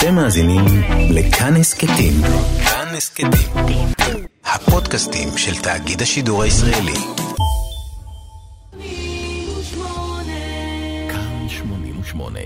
[0.00, 0.64] אתם מאזינים
[1.10, 2.12] לכאן הסכתים.
[2.64, 3.86] כאן הסכתים.
[4.44, 6.94] הפודקאסטים של תאגיד השידור הישראלי.
[11.10, 12.40] כאן 88.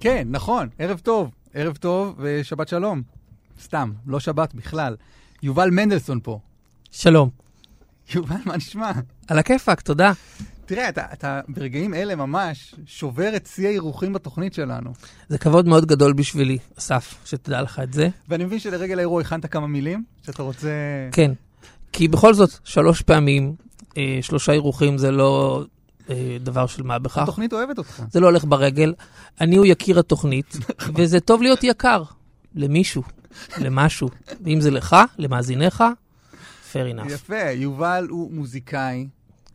[0.00, 1.30] כן, נכון, ערב טוב.
[1.54, 3.02] ערב טוב ושבת שלום.
[3.62, 4.96] סתם, לא שבת בכלל.
[5.42, 6.38] יובל מנדלסון פה.
[6.90, 7.30] שלום.
[8.14, 8.92] יובל, מה נשמע?
[9.28, 10.12] על הכיפאק, תודה.
[10.66, 14.92] תראה, אתה, אתה ברגעים אלה ממש שובר את שיא האירוחים בתוכנית שלנו.
[15.28, 18.08] זה כבוד מאוד גדול בשבילי, אסף, שתדע לך את זה.
[18.28, 20.70] ואני מבין שלרגל האירוע הכנת כמה מילים שאתה רוצה...
[21.12, 21.32] כן,
[21.92, 23.54] כי בכל זאת, שלוש פעמים,
[23.96, 25.64] אה, שלושה אירוחים זה לא
[26.10, 27.18] אה, דבר של מה בכך.
[27.18, 28.02] התוכנית אוהבת אותך.
[28.10, 28.94] זה לא הולך ברגל.
[29.40, 30.56] אני הוא יקיר התוכנית,
[30.96, 32.02] וזה טוב להיות יקר
[32.54, 33.02] למישהו,
[33.58, 34.08] למשהו.
[34.44, 35.84] ואם זה לך, למאזיניך,
[36.72, 37.12] fair enough.
[37.12, 39.08] יפה, יובל הוא מוזיקאי,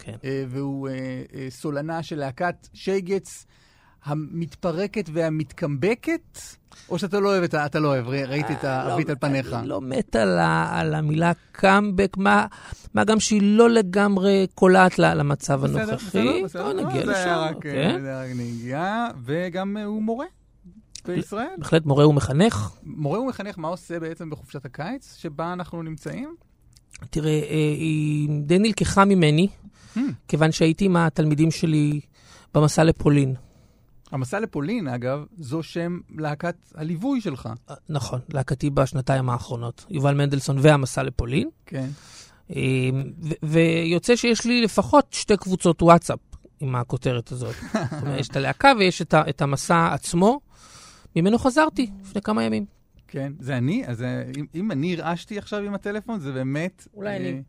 [0.07, 0.17] כן.
[0.23, 0.93] אה, והוא אה,
[1.35, 3.45] אה, סולנה של להקת שייגץ
[4.05, 6.39] המתפרקת והמתקמבקת,
[6.89, 7.65] או שאתה לא אוהב את ה...
[7.65, 9.53] אתה לא אוהב, ראיתי את הערבית על פניך.
[9.53, 12.45] אני לא מת על, ה, על המילה קאמבק, מה,
[12.93, 16.43] מה גם שהיא לא לגמרי קולעת למצב בסדר, הנוכחי.
[16.43, 16.73] בסדר, בסדר.
[16.73, 17.99] לא, נגיע זה היה לשם, רק, כן?
[18.01, 20.25] זה היה רק נגיעה, וגם הוא מורה
[21.07, 21.47] בישראל.
[21.57, 22.71] בהחלט מורה ומחנך.
[22.83, 26.35] מורה ומחנך, מה עושה בעצם בחופשת הקיץ שבה אנחנו נמצאים?
[27.09, 29.47] תראה, אה, היא די נלקחה ממני,
[29.97, 30.11] Hmm.
[30.27, 31.99] כיוון שהייתי עם התלמידים שלי
[32.53, 33.35] במסע לפולין.
[34.11, 37.49] המסע לפולין, אגב, זו שם להקת הליווי שלך.
[37.69, 39.85] אה, נכון, להקתי בשנתיים האחרונות.
[39.89, 41.49] יובל מנדלסון והמסע לפולין.
[41.65, 41.87] כן.
[42.49, 42.55] ו-
[43.43, 46.19] ויוצא שיש לי לפחות שתי קבוצות וואטסאפ
[46.59, 47.55] עם הכותרת הזאת.
[47.73, 50.39] זאת אומרת, יש את הלהקה ויש את, את המסע עצמו.
[51.15, 52.65] ממנו חזרתי לפני כמה ימים.
[53.07, 53.83] כן, זה אני?
[53.87, 56.87] אז אה, אם, אם אני הרעשתי עכשיו עם הטלפון, זה באמת...
[56.93, 57.41] אולי אה, אני.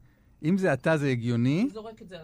[0.44, 1.68] אם זה אתה, זה הגיוני.
[1.72, 2.16] זורק את זה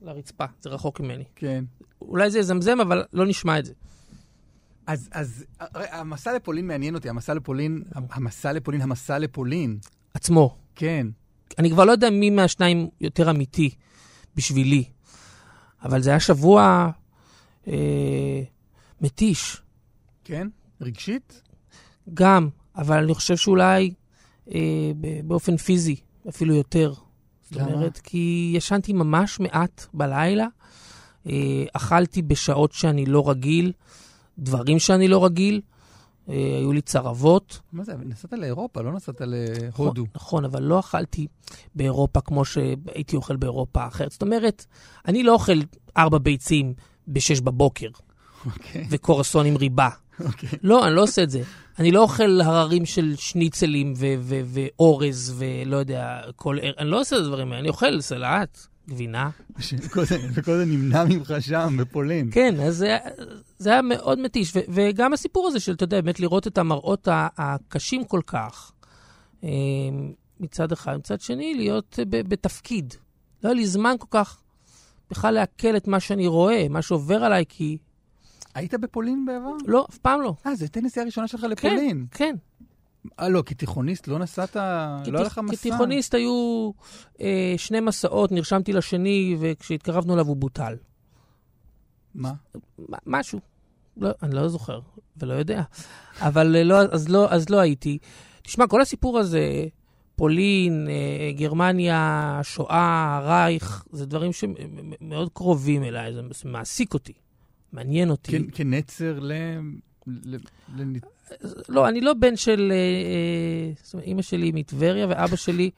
[0.00, 1.24] לרצפה, זה רחוק ממני.
[1.36, 1.64] כן.
[2.00, 3.72] אולי זה יזמזם, אבל לא נשמע את זה.
[4.86, 9.78] אז, אז המסע לפולין מעניין אותי, המסע לפולין, המסע לפולין, המסע לפולין.
[10.14, 10.56] עצמו.
[10.74, 11.06] כן.
[11.58, 13.70] אני כבר לא יודע מי מהשניים יותר אמיתי
[14.36, 14.84] בשבילי,
[15.82, 16.90] אבל זה היה שבוע
[17.68, 18.42] אה,
[19.00, 19.62] מתיש,
[20.24, 20.48] כן?
[20.80, 21.42] רגשית?
[22.14, 23.94] גם, אבל אני חושב שאולי
[24.54, 24.90] אה,
[25.24, 25.96] באופן פיזי,
[26.28, 26.92] אפילו יותר.
[27.50, 27.72] זאת למה?
[27.72, 30.46] אומרת, כי ישנתי ממש מעט בלילה,
[31.26, 33.72] אה, אכלתי בשעות שאני לא רגיל,
[34.38, 35.60] דברים שאני לא רגיל,
[36.28, 37.60] אה, היו לי צרבות.
[37.72, 37.92] מה זה?
[38.04, 40.02] נסעת לאירופה, לא נסעת להודו.
[40.02, 41.26] נכון, נכון, אבל לא אכלתי
[41.74, 44.12] באירופה כמו שהייתי אוכל באירופה אחרת.
[44.12, 44.66] זאת אומרת,
[45.08, 45.58] אני לא אוכל
[45.96, 46.74] ארבע ביצים
[47.08, 47.88] בשש בבוקר
[48.46, 48.86] אוקיי.
[48.90, 49.88] וקורסון עם ריבה.
[50.24, 50.48] אוקיי.
[50.62, 51.42] לא, אני לא עושה את זה.
[51.78, 56.58] אני לא אוכל הררים של שניצלים ו- ו- ואורז ולא יודע, כל...
[56.78, 58.58] אני לא עושה את הדברים האלה, אני אוכל סלט,
[58.88, 59.30] גבינה.
[60.34, 62.28] וכל זה- נמנע ממך שם, בפולין.
[62.32, 62.96] כן, אז זה,
[63.58, 64.56] זה היה מאוד מתיש.
[64.56, 68.72] ו- וגם הסיפור הזה של, אתה יודע, באמת לראות את המראות הקשים כל כך,
[69.44, 69.48] אה,
[70.40, 70.96] מצד אחד.
[70.96, 72.94] מצד שני, להיות ב- בתפקיד.
[73.44, 74.38] לא היה לי זמן כל כך
[75.10, 77.78] בכלל לעכל את מה שאני רואה, מה שעובר עליי, כי...
[78.56, 79.56] היית בפולין בעבר?
[79.66, 80.34] לא, אף פעם לא.
[80.46, 82.06] אה, זו הייתה נסיעה ראשונה שלך כן, לפולין.
[82.10, 82.36] כן.
[83.20, 85.56] אה, לא, כתיכוניסט לא נסעת, לא היה לך מסע.
[85.56, 86.70] כתיכוניסט היו
[87.20, 90.76] אה, שני מסעות, נרשמתי לשני, וכשהתקרבנו אליו הוא בוטל.
[92.14, 92.32] מה?
[93.06, 93.40] משהו.
[93.96, 94.80] לא, אני לא זוכר
[95.16, 95.62] ולא יודע.
[96.20, 97.98] אבל אה, לא, אז, לא, אז לא הייתי.
[98.42, 99.66] תשמע, כל הסיפור הזה,
[100.16, 107.12] פולין, אה, גרמניה, שואה, רייך, זה דברים שמאוד קרובים אליי, זה מעסיק אותי,
[107.76, 108.32] מעניין אותי.
[108.52, 109.32] כ- כנצר ל...
[110.06, 110.36] ל-
[110.76, 110.98] ל-
[111.68, 112.72] לא, אני לא בן של...
[112.72, 115.70] אה, אה, זאת אומרת, אימא שלי מטבריה ואבא שלי,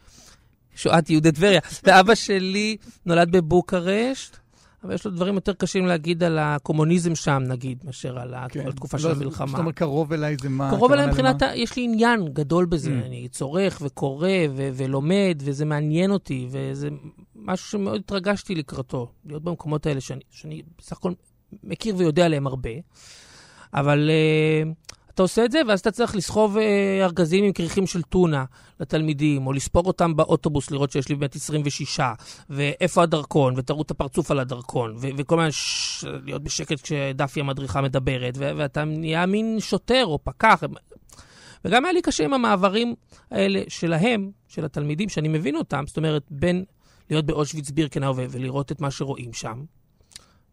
[0.75, 2.77] שואת יהודי טבריה, ואבא שלי
[3.07, 4.37] נולד בבוקרשט,
[4.85, 8.69] אבל יש לו דברים יותר קשים להגיד על הקומוניזם שם, נגיד, מאשר על כן.
[8.69, 9.59] התקופה לא, של זאת המלחמה.
[9.59, 10.71] אומרת, קרוב אליי זה מה?
[10.71, 13.07] קרוב אליי מבחינת, ה- יש לי עניין גדול בזה, Mm.
[13.07, 14.29] אני צורך וקורא
[14.75, 16.89] ולומד, וזה מעניין אותי, וזה
[17.37, 21.13] משהו שמאוד התרגשתי לקראתו, להיות במקומות האלה שאני, שאני בסך הכל
[21.65, 22.71] מכיר ויודע עליהם הרבה,
[23.75, 26.61] אבל uh, אתה עושה את זה, ואז אתה צריך לסחוב uh,
[27.03, 28.45] ארגזים עם כריכים של טונה
[28.81, 32.01] לתלמידים, או לספור אותם באוטובוס, לראות שיש לי באמת 26,
[32.51, 37.81] ואיפה הדרכון, ותראו את הפרצוף על הדרכון, ו- וכל הזמן ש- להיות בשקט כשדפי המדריכה
[37.81, 40.63] מדברת, ו- ואתה נהיה מין שוטר או פקח.
[41.65, 42.95] וגם היה לי קשה עם המעברים
[43.31, 46.65] האלה שלהם, של התלמידים, שאני מבין אותם, זאת אומרת, בין
[47.11, 49.65] להיות באושוויץ בירקנאו ולראות את מה שרואים שם.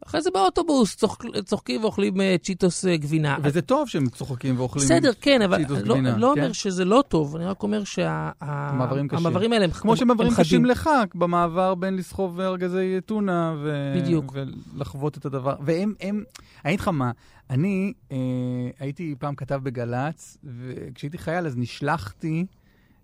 [0.08, 3.38] אחרי זה באוטובוס צוחק, צוחקים ואוכלים אה, צ'יטוס אה, גבינה.
[3.44, 6.42] וזה טוב שהם צוחקים ואוכלים בסדר, כן, אבל לא, גבינה, לא כן?
[6.42, 8.04] אומר שזה לא טוב, אני רק אומר קשים.
[8.42, 10.66] שהמעברים האלה הם כמו הם- שמעברים קשים חדים.
[10.66, 13.94] לך במעבר בין לסחוב ארגזי טונה ו...
[14.02, 14.34] בדיוק.
[14.76, 15.56] ולחוות את הדבר.
[15.62, 16.24] והם, הם,
[16.66, 17.12] אני אגיד לך מה,
[17.50, 18.18] אני אה,
[18.80, 22.46] הייתי פעם כתב בגל"צ, וכשהייתי חייל אז נשלחתי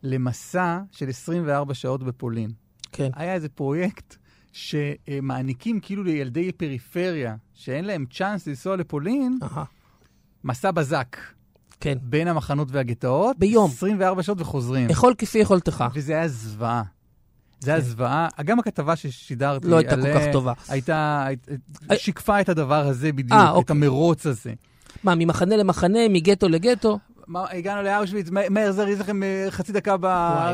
[0.04, 2.52] למסע של 24 שעות בפולין.
[2.92, 4.16] כן, היה איזה פרויקט
[4.52, 9.64] שמעניקים כאילו לילדי פריפריה, שאין להם צ'אנס לנסוע לפולין, אהה,
[10.44, 11.18] מסע בזק
[11.80, 11.98] כן.
[12.02, 13.40] בין המחנות והגטאות.
[13.40, 13.70] ביום.
[13.72, 14.90] 24 שעות וחוזרים.
[14.90, 15.84] אכול כפי יכולתך.
[15.94, 16.84] וזה היה זוועה.
[17.60, 17.88] זה היה כן.
[17.88, 18.28] זוועה.
[18.46, 20.54] גם הכתבה ששידרתי לא הייתה כל כך טובה.
[20.70, 21.48] הייתה, היית-
[21.92, 23.76] אה, שיקפה את הדבר הזה בדיוק, אה, את אוקיי.
[23.76, 24.54] המרוץ הזה.
[25.04, 27.00] מה, ממחנה למחנה, מגטו לגטו?
[27.36, 29.96] הגענו לאושוויץ, מהר זריז לכם אה, חצי דקה.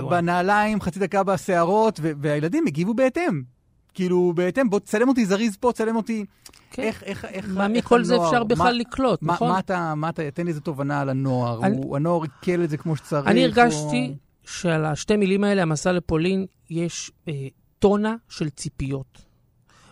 [0.09, 3.56] בנעליים, חצי דקה בשערות, והילדים הגיבו בהתאם.
[3.97, 6.25] כאילו, בהתאם, בוא תצלם אותי זריז פה, תצלם אותי.
[6.71, 6.81] כן.
[6.83, 9.51] איך, איך, איך, מה איך מכל זה הנוער- אפשר מה- בכלל לקלוט, מה, נכון?
[9.51, 11.59] מה אתה, מה אתה, תן לי איזה תובנה על הנוער.
[11.65, 13.27] אני- הוא, הנוער עיכל את זה כמו שצריך.
[13.27, 14.15] אני או- הרגשתי
[14.45, 17.33] שעל השתי מילים האלה, המסע לפולין, יש אה,
[17.79, 19.21] טונה של ציפיות.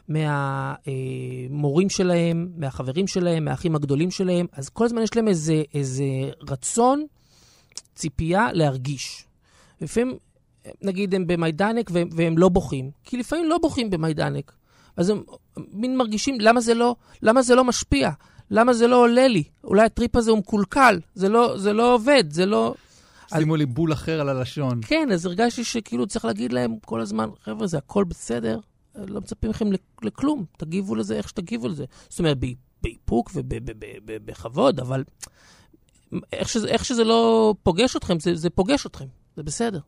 [0.07, 6.03] מהמורים שלהם, מהחברים שלהם, מהאחים הגדולים שלהם, אז כל הזמן יש להם איזה, איזה
[6.49, 7.05] רצון,
[7.95, 9.25] ציפייה להרגיש.
[9.81, 10.17] לפעמים,
[10.81, 14.51] נגיד, הם במיידנק והם, והם לא בוכים, כי לפעמים לא בוכים במיידנק.
[14.97, 15.23] אז הם
[15.57, 18.09] מין מרגישים, למה זה לא, למה זה לא משפיע?
[18.51, 19.43] למה זה לא עולה לי?
[19.63, 22.73] אולי הטריפ הזה הוא מקולקל, זה לא, זה לא עובד, זה לא...
[23.37, 24.79] שימו לי בול אחר על הלשון.
[24.87, 28.59] כן, אז הרגשתי שכאילו צריך להגיד להם כל הזמן, חבר'ה, זה הכל בסדר,
[28.95, 31.85] לא מצפים מכם לכ- לכלום, תגיבו לזה איך שתגיבו לזה.
[32.09, 32.37] זאת אומרת,
[32.83, 35.03] באיפוק ובכבוד, אבל
[36.33, 39.79] איך שזה, איך שזה לא פוגש אתכם, זה, זה פוגש אתכם, זה בסדר.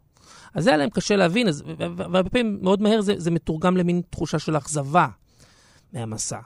[0.53, 4.01] אז זה היה להם קשה להבין, אז, והרבה פעמים מאוד מהר זה, זה מתורגם למין
[4.09, 5.07] תחושה של אכזבה
[5.93, 6.39] מהמסע.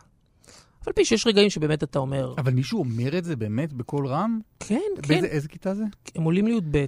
[0.83, 4.07] אף על פי שיש רגעים שבאמת אתה אומר, אבל מישהו אומר את זה באמת בקול
[4.07, 4.39] רם?
[4.59, 5.83] כן, כן, באיזה איזה כיתה זה?
[6.15, 6.85] הם עולים לי"ב.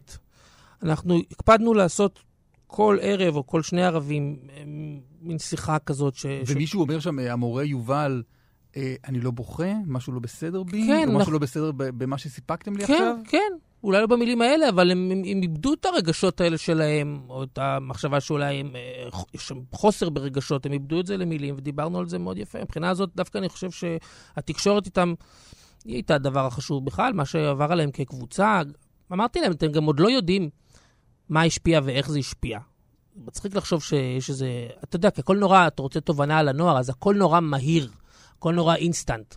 [0.84, 2.20] אנחנו הקפדנו לעשות
[2.68, 6.22] כל ערב או כל שני ערבים אמ, מין שיחה כזאת ש...
[6.22, 8.24] ש- ומישהו אומר שם, אה, המורה יובל,
[8.78, 12.18] אה, אני לא בוכה, משהו לא בסדר בי, כן, או משהו אנחנו- לא בסדר במה
[12.18, 13.16] שסיפקתם לי כן, עכשיו?
[13.28, 13.52] כן,
[13.84, 17.58] אולי לא במילים האלה, אבל הם, הם, הם איבדו את הרגשות האלה שלהם, או את
[17.58, 22.08] המחשבה שאולי הם, אה, יש שם חוסר ברגשות, הם איבדו את זה למילים, ודיברנו על
[22.08, 22.62] זה מאוד יפה.
[22.62, 25.14] מבחינה הזאת, דווקא אני חושב שהתקשורת איתם,
[25.86, 28.62] היא הייתה הדבר החשוב בכלל, מה שעבר עליהם כקבוצה.
[29.12, 30.50] אמרתי להם, אתם גם עוד לא יודעים
[31.30, 32.60] מה השפיע ואיך זה השפיע.
[33.16, 36.90] מצחיק לחשוב שיש איזה, אתה יודע, כי הכל נורא, אתה רוצה תובנה על הנוער, אז
[36.90, 37.92] הכל נורא מהיר,
[38.38, 39.36] הכל נורא אינסטנט.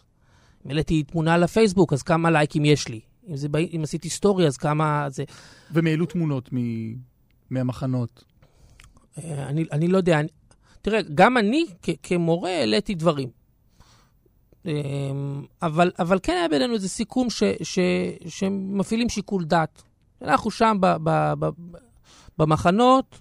[0.65, 3.01] העליתי תמונה לפייסבוק, אז כמה לייקים יש לי?
[3.29, 5.25] אם, זה, אם עשיתי סטורי, אז כמה זה...
[5.71, 6.95] והם העלו תמונות מ-
[7.51, 8.25] מהמחנות.
[9.19, 10.29] אה, אני, אני לא יודע, אני,
[10.83, 13.29] תראה, גם אני כ, כמורה העליתי דברים.
[14.67, 14.73] אה,
[15.63, 17.79] אבל, אבל כן היה בינינו איזה סיכום ש, ש,
[18.27, 19.83] שהם מפעילים שיקול דעת.
[20.23, 21.79] אנחנו שם ב, ב, ב, ב,
[22.39, 23.19] במחנות,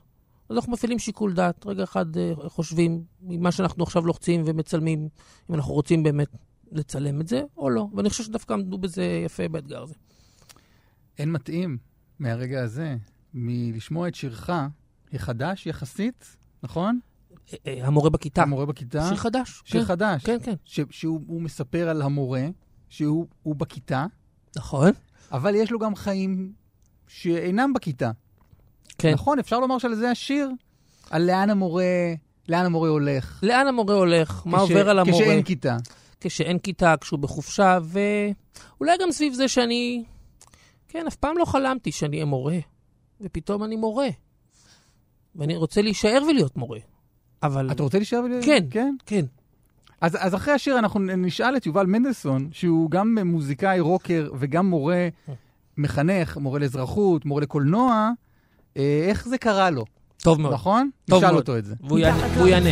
[0.49, 1.65] אז אנחנו מפעילים שיקול דעת.
[1.65, 5.09] רגע אחד אה, חושבים, מה שאנחנו עכשיו לוחצים ומצלמים,
[5.49, 6.27] אם אנחנו רוצים באמת
[6.75, 7.87] לצלם את זה או לא.
[7.95, 9.93] ואני חושב שדווקא עמדו בזה יפה באתגר הזה.
[11.17, 11.77] אין מתאים
[12.19, 12.95] מהרגע הזה
[13.33, 14.49] מלשמוע את שירך,
[15.13, 16.99] החדש יחסית, נכון?
[17.53, 18.41] אה, אה, המורה בכיתה.
[18.41, 19.07] המורה בכיתה.
[19.07, 19.61] שיר חדש.
[19.65, 20.25] שיר כן, חדש.
[20.25, 20.53] כן, כן.
[20.65, 22.47] ש- שהוא הוא מספר על המורה,
[22.89, 24.05] שהוא הוא בכיתה,
[24.57, 24.91] נכון.
[25.31, 26.53] אבל יש לו גם חיים
[27.07, 28.11] שאינם בכיתה.
[28.97, 29.13] כן.
[29.13, 30.49] נכון, אפשר לומר שעל זה השיר,
[31.09, 31.85] על לאן המורה,
[32.49, 33.39] לאן המורה הולך.
[33.43, 34.41] לאן המורה הולך?
[34.45, 35.23] מה כש- עובר על המורה?
[35.23, 35.77] כשאין כיתה.
[36.25, 40.03] כשאין כיתה, כשהוא בחופשה, ואולי גם סביב זה שאני...
[40.87, 42.57] כן, אף פעם לא חלמתי שאני אהיה מורה,
[43.21, 44.07] ופתאום אני מורה.
[45.35, 46.79] ואני רוצה להישאר ולהיות מורה.
[47.43, 47.71] אבל...
[47.71, 48.19] אתה רוצה להישאר?
[48.19, 48.65] ול- כן.
[48.69, 48.95] כן.
[49.05, 49.25] כן.
[50.01, 55.07] אז, אז אחרי השיר אנחנו נשאל את יובל מנדלסון, שהוא גם מוזיקאי רוקר וגם מורה,
[55.77, 58.09] מחנך, מורה לאזרחות, מורה לקולנוע,
[58.77, 59.85] אה, איך זה קרה לו,
[60.23, 60.53] טוב מאוד.
[60.53, 60.89] נכון?
[61.09, 61.41] טוב נשאל מאוד.
[61.41, 61.75] אותו את זה.
[61.81, 61.99] והוא
[62.47, 62.69] יענה.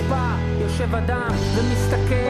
[0.62, 2.23] יושב אדם ומסתכל.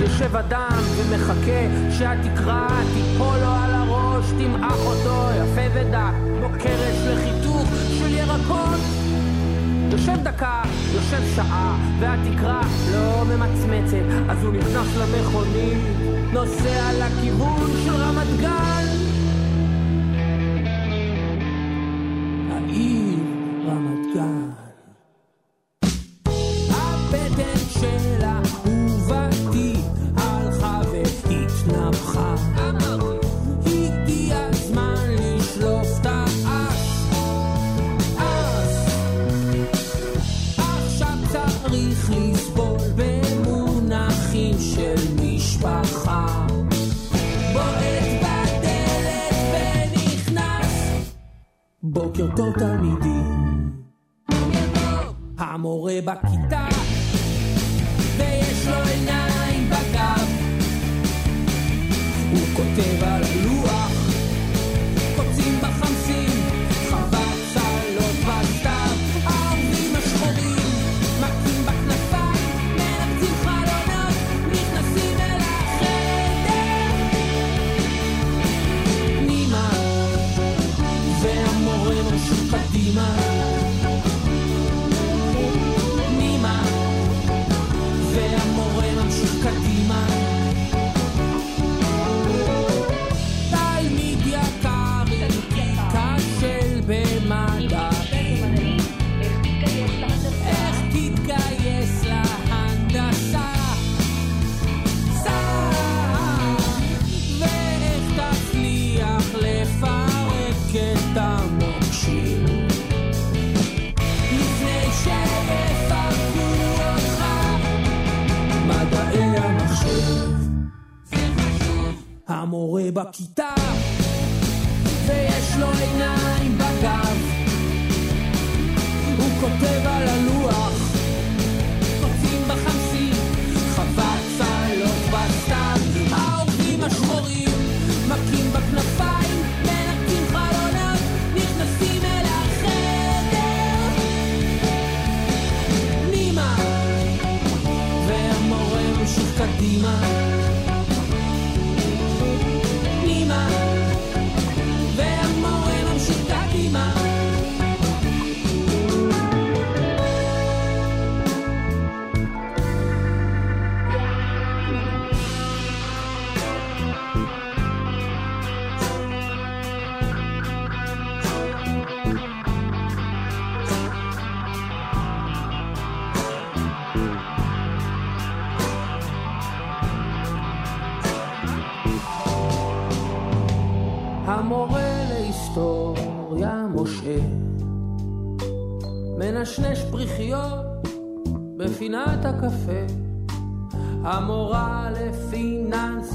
[0.00, 7.68] יושב אדם ומחכה שהתקרה תיפול לו על הראש, תמעך אותו יפה ודק, כמו קרש לחיתוך
[7.98, 8.80] של ירקות.
[9.92, 10.62] יושב דקה,
[10.94, 12.60] יושב שעה, והתקרה
[12.92, 15.78] לא ממצמצת, אז הוא נכנס למכונית,
[16.32, 18.86] נוסע לכיוון של רמת גן.
[22.50, 23.18] העיר
[23.66, 24.50] רמת גן.
[26.70, 27.56] הבטן
[51.96, 53.72] בוקר טוב תלמידים.
[55.38, 56.68] המורה בכיתה,
[58.16, 60.28] ויש לו עיניים בגב.
[62.32, 63.25] הוא כותב על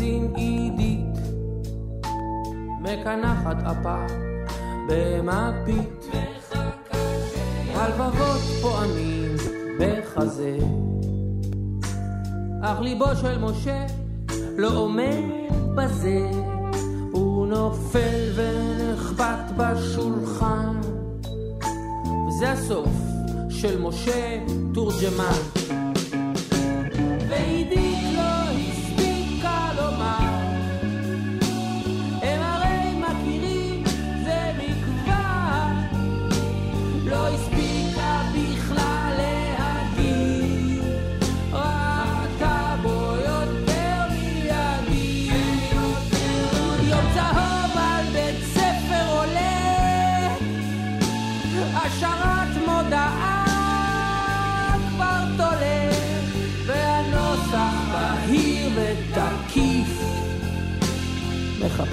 [0.01, 1.17] סין עידית,
[2.79, 4.05] מקנחת אפה
[4.89, 6.05] במפית.
[7.73, 9.35] הלבבות פועמים
[9.79, 10.57] בחזה,
[12.61, 13.85] אך ליבו של משה
[14.57, 15.23] לא עומד
[15.75, 16.31] בזה,
[17.11, 20.81] הוא נופל ונחבט בשולחן.
[22.27, 22.89] וזה הסוף
[23.49, 24.37] של משה
[24.73, 25.60] תורג'מן.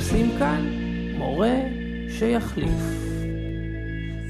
[0.09, 0.69] מחפשים כאן
[1.19, 1.57] מורה
[2.19, 2.81] שיחליף.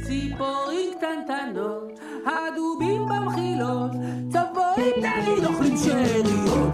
[0.02, 3.90] ציפורים קטנטנות, הדובים במחילות,
[4.28, 6.72] צפורים תמיד אוכלים שאריות.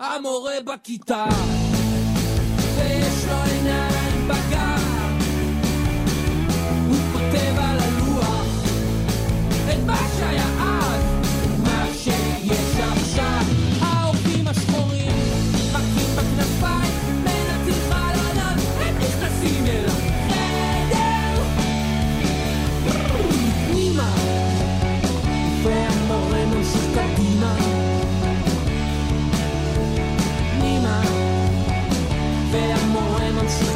[0.00, 1.26] המורה בכיתה,
[2.76, 5.22] ויש לו עיניים בגב,
[6.88, 8.46] הוא כותב על הלוח
[9.70, 10.45] את מה שהיה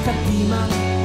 [0.04, 0.99] cattiva.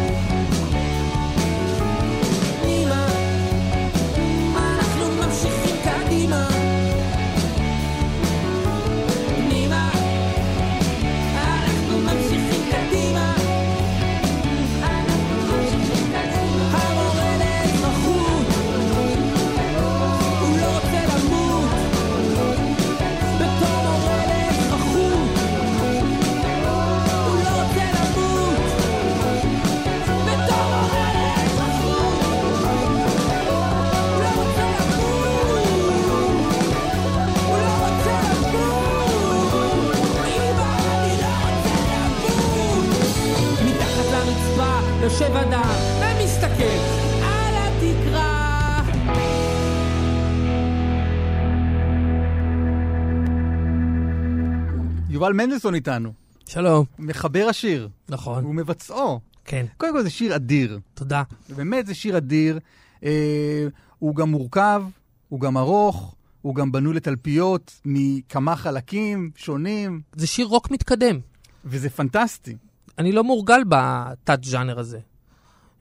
[55.26, 56.14] יובל מנדלסון איתנו,
[56.46, 56.86] שלום.
[57.00, 59.20] מחבר השיר, נכון, הוא מבצעו.
[59.46, 61.24] כן, קודם כל זה שיר אדיר, תודה.
[61.50, 62.60] באמת זה שיר אדיר.
[63.04, 63.68] אה,
[64.00, 64.84] הוא גם מורכב,
[65.30, 71.20] הוא גם ארוך, הוא גם בנוי לתלפיות מכמה חלקים שונים, זה שיר רוק מתקדם.
[71.66, 72.56] וזה פנטסטי.
[72.98, 75.00] אני לא מורגל בתת-ז'אנר הזה.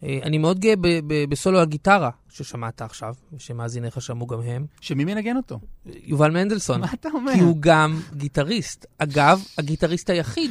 [0.04, 4.66] אה, אני מאוד גאה ב- ב- בסולו הגיטרה ששמעת עכשיו, ושמאזיניך שמעו גם הם.
[4.80, 5.58] שמי מנגן אותו?
[5.86, 6.80] יובל מנדלסון.
[6.80, 7.32] מה אתה אומר?
[7.32, 8.86] כי הוא גם גיטריסט.
[8.98, 10.50] אגב, הגיטריסט היחיד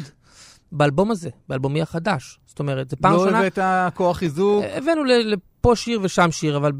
[0.72, 2.40] באלבום הזה, באלבומי החדש.
[2.46, 3.40] זאת אומרת, זו פעם לא ראשונה...
[3.40, 3.60] הבאת
[3.96, 4.64] כוח חיזוק?
[4.70, 6.72] הבאנו ל- לפה שיר ושם שיר, אבל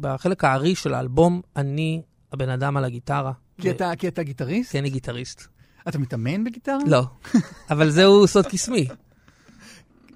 [0.00, 3.32] בחלק הארי של האלבום, אני הבן אדם על הגיטרה.
[3.60, 4.70] כי אתה- כי אתה גיטריסט?
[4.70, 5.42] כי אני גיטריסט.
[5.88, 6.78] אתה מתאמן בגיטרה?
[6.86, 7.02] לא.
[7.70, 8.88] אבל זהו סוד קסמי.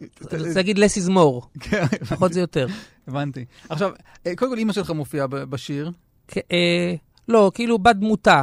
[0.04, 2.66] אתה- רוצה להגיד less is more, כן, פחות זה יותר.
[3.08, 3.44] הבנתי.
[3.68, 3.90] עכשיו,
[4.26, 5.90] אה, קודם כל אימא שלך מופיעה בשיר.
[6.36, 6.94] אה,
[7.28, 8.42] לא, כאילו בדמותה.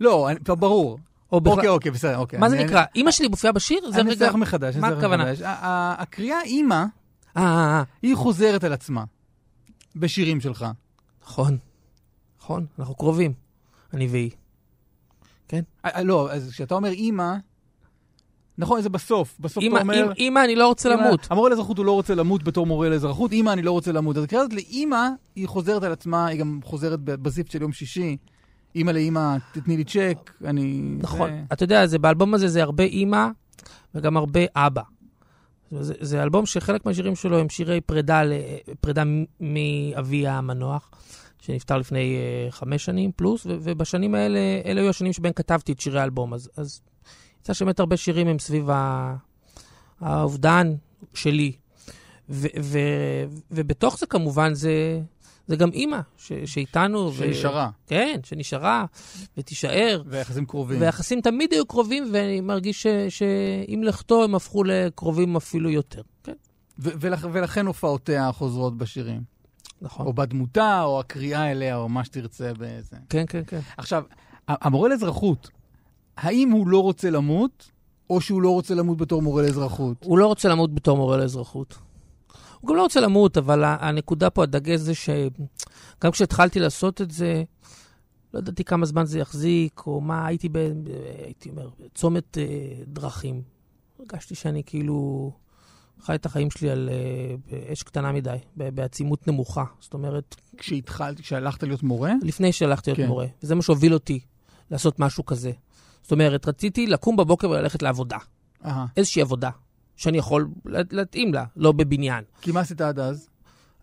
[0.00, 0.98] לא, אני- טוב, ברור.
[1.32, 1.52] או בכלל...
[1.54, 2.38] אוקיי, אוקיי, בסדר, אוקיי.
[2.38, 2.84] מה זה אני- נקרא?
[2.94, 3.90] אימא שלי מופיעה בשיר?
[3.92, 4.26] זה אני רגע...
[4.26, 4.76] אנסח מחדש.
[4.76, 5.24] מה הכוונה?
[5.98, 6.84] הקריאה אימא,
[7.36, 9.04] אה, היא חוזרת על עצמה
[9.96, 10.66] בשירים שלך.
[11.24, 11.58] נכון.
[12.40, 13.32] נכון, אנחנו קרובים.
[13.94, 14.30] אני והיא.
[15.84, 17.32] אה, לא, אז כשאתה אומר אימא,
[18.58, 19.36] נכון, זה בסוף.
[19.40, 20.04] בסוף אתה אומר...
[20.04, 21.26] אמא, אמא, אני לא רוצה אמא- למות.
[21.30, 24.16] המורה לאזרחות הוא לא רוצה למות בתור מורה לאזרחות, אימא, אני לא רוצה למות.
[24.16, 28.16] אז הקריאה הזאת לאימא, היא חוזרת על עצמה, היא גם חוזרת בזיפט של יום שישי.
[28.74, 30.80] אימא לאימא, תתני לי צ'ק, אני...
[30.98, 31.30] נכון.
[31.30, 33.26] זה- אתה יודע, זה, באלבום הזה זה הרבה אימא
[33.94, 34.82] וגם הרבה אבא.
[35.80, 38.22] זה, זה אלבום שחלק מהשירים שלו הם שירי פרידה,
[38.80, 39.02] פרידה
[39.40, 40.90] מאבי המנוח,
[41.40, 42.16] שנפטר לפני
[42.48, 46.34] uh, חמש שנים פלוס, ו- ובשנים האלה, אלה היו השנים שבהן כתבתי את שירי האלבום.
[46.34, 46.80] אז, אז
[47.48, 48.68] יצא שבאמת הרבה שירים הם סביב
[50.00, 50.74] האובדן
[51.14, 51.52] שלי.
[52.30, 52.78] ו- ו-
[53.50, 55.00] ובתוך זה כמובן זה,
[55.46, 56.98] זה גם אימא ש- שאיתנו.
[57.12, 58.84] ו- שנשארה, כן, שנשארה
[59.38, 60.02] ותישאר.
[60.06, 60.80] ויחסים קרובים.
[60.80, 66.02] והיחסים תמיד היו קרובים, ואני מרגיש ש- שעם לכתו הם הפכו לקרובים אפילו יותר.
[66.24, 66.32] כן,
[66.78, 69.20] ו- ולכ- ולכן הופעותיה חוזרות בשירים.
[69.82, 70.06] נכון.
[70.06, 72.96] או בדמותה, או הקריאה אליה, או מה שתרצה בזה.
[73.08, 73.60] כן, כן, כן.
[73.76, 74.04] עכשיו,
[74.48, 75.48] המורה לאזרחות,
[76.18, 77.70] האם הוא לא רוצה למות,
[78.10, 80.04] או שהוא לא רוצה למות בתור מורה לאזרחות?
[80.04, 81.78] הוא לא רוצה למות בתור מורה לאזרחות.
[82.60, 87.42] הוא גם לא רוצה למות, אבל הנקודה פה, הדגש זה שגם כשהתחלתי לעשות את זה,
[88.34, 90.56] לא ידעתי כמה זמן זה יחזיק, או מה, הייתי, ב,
[91.24, 92.44] הייתי אומר, בצומת אה,
[92.86, 93.42] דרכים.
[93.98, 95.30] הרגשתי שאני כאילו
[96.00, 99.64] חי את החיים שלי על אה, באש קטנה מדי, בעצימות נמוכה.
[99.80, 102.12] זאת אומרת, כשהתחלת, כשהלכת להיות מורה?
[102.22, 103.06] לפני שהלכתי להיות כן.
[103.06, 103.26] מורה.
[103.42, 104.20] וזה מה שהוביל אותי
[104.70, 105.52] לעשות משהו כזה.
[106.08, 108.16] זאת אומרת, רציתי לקום בבוקר וללכת לעבודה.
[108.64, 108.86] אהה.
[108.96, 109.50] איזושהי עבודה,
[109.96, 112.24] שאני יכול לה- להתאים לה, לא בבניין.
[112.40, 113.28] כי מה עשית עד אז?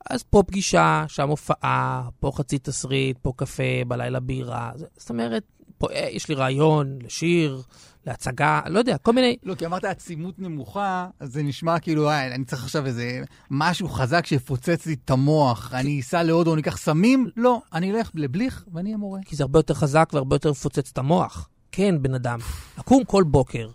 [0.10, 4.72] אז פה פגישה, שם הופעה, פה חצי תסריט, פה קפה, בלילה בירה.
[4.98, 5.44] זאת אומרת,
[5.78, 7.62] פה אה, יש לי רעיון לשיר,
[8.08, 9.38] להצגה, לא יודע, כל מיני...
[9.44, 13.90] לא, כי אמרת עצימות נמוכה, אז זה נשמע כאילו, אה, אני צריך עכשיו איזה משהו
[13.90, 15.74] חזק שיפוצץ לי את המוח.
[15.74, 17.30] אני אסע להודו, אני אקח סמים?
[17.38, 19.20] לא, אני אלך לבליך ואני אהיה מורה.
[19.26, 21.50] כי זה הרבה יותר חזק והרבה יותר מפוצץ את המוח.
[21.76, 22.40] כן, בן אדם.
[22.80, 23.70] לקום כל בוקר,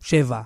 [0.00, 0.40] שבע,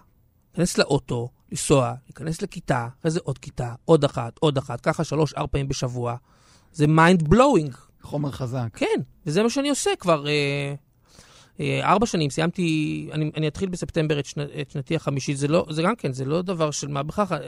[0.50, 5.34] להיכנס לאוטו, לנסוע, להיכנס לכיתה, אחרי זה עוד כיתה, עוד אחת, עוד אחת, ככה שלוש,
[5.34, 6.16] ארבע פעמים בשבוע.
[6.72, 7.74] זה mind blowing.
[8.02, 8.68] חומר חזק.
[8.72, 10.74] כן, וזה מה שאני עושה כבר אה,
[11.60, 12.30] אה, ארבע שנים.
[12.30, 15.36] סיימתי, אני, אני אתחיל בספטמבר את, שנ, את שנתי החמישית.
[15.36, 17.32] זה, לא, זה גם כן, זה לא דבר של מה בכך.
[17.32, 17.38] אה,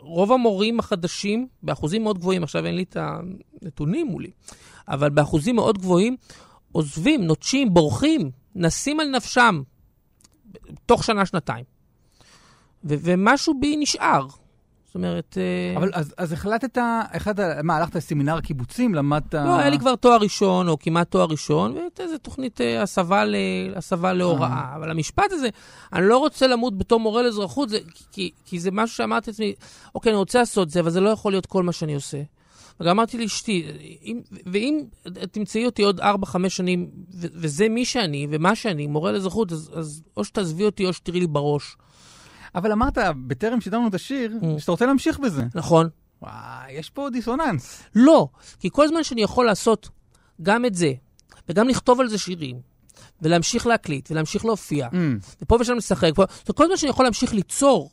[0.00, 4.30] רוב המורים החדשים, באחוזים מאוד גבוהים, עכשיו אין לי את הנתונים מולי,
[4.88, 6.16] אבל באחוזים מאוד גבוהים,
[6.72, 9.62] עוזבים, נוטשים, בורחים, נסים על נפשם,
[10.86, 11.64] תוך שנה-שנתיים.
[12.84, 14.26] ו- ומשהו בי נשאר.
[14.84, 15.38] זאת אומרת...
[15.38, 16.78] אה, אבל אז, אז החלטת,
[17.12, 19.34] החלטת, מה, הלכת לסמינר הקיבוצים, למדת...
[19.34, 23.34] לא, היה לי כבר תואר ראשון, או כמעט תואר ראשון, ואיזו תוכנית אה, הסבה, ל...
[23.76, 24.72] הסבה להוראה.
[24.76, 25.48] אבל המשפט הזה,
[25.92, 27.78] אני לא רוצה למות בתור מורה לאזרחות, זה...
[28.12, 29.54] כי, כי זה משהו שאמרתי לעצמי,
[29.94, 32.22] אוקיי, אני רוצה לעשות זה, אבל זה לא יכול להיות כל מה שאני עושה.
[32.80, 33.66] וגם אמרתי לאשתי,
[34.02, 34.20] אם,
[34.52, 34.80] ואם
[35.32, 36.04] תמצאי אותי עוד 4-5
[36.48, 40.92] שנים, ו- וזה מי שאני ומה שאני, מורה לאזרחות, אז, אז או שתעזבי אותי או
[40.92, 41.76] שתראי לי בראש.
[42.54, 44.58] אבל אמרת, בטרם שידרנו את השיר, Mm.
[44.60, 45.42] שאתה רוצה להמשיך בזה.
[45.54, 45.88] נכון?
[46.22, 46.32] וואי,
[46.72, 47.82] יש פה דיסוננס.
[47.94, 48.28] לא,
[48.60, 49.88] כי כל זמן שאני יכול לעשות
[50.42, 50.92] גם את זה,
[51.48, 52.56] וגם לכתוב על זה שירים,
[53.22, 54.94] ולהמשיך להקליט, ולהמשיך להופיע, Mm.
[55.42, 57.90] ופה ושם לשחק, פה, כל זמן שאני יכול להמשיך ליצור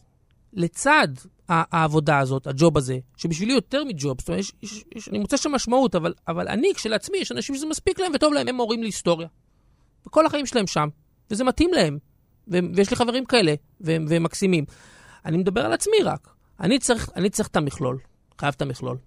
[0.53, 1.07] לצד
[1.47, 5.51] העבודה הזאת, הג'וב הזה, שבשבילי יותר מג'וב, זאת אומרת, יש, יש, יש, אני מוצא שם
[5.51, 9.27] משמעות, אבל, אבל אני כשלעצמי, יש אנשים שזה מספיק להם וטוב להם, הם מורים להיסטוריה.
[10.07, 10.89] וכל החיים שלהם שם,
[11.31, 11.97] וזה מתאים להם,
[12.47, 14.65] ו- ויש לי חברים כאלה, והם, והם מקסימים.
[15.25, 16.29] אני מדבר על עצמי רק.
[16.59, 17.97] אני צריך, אני צריך את המכלול,
[18.39, 18.97] חייב את המכלול.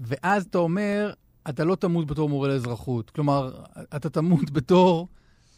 [0.00, 1.12] ואז אתה אומר,
[1.48, 3.10] אתה לא תמות בתור מורה לאזרחות.
[3.10, 3.62] כלומר,
[3.96, 5.08] אתה תמות בתור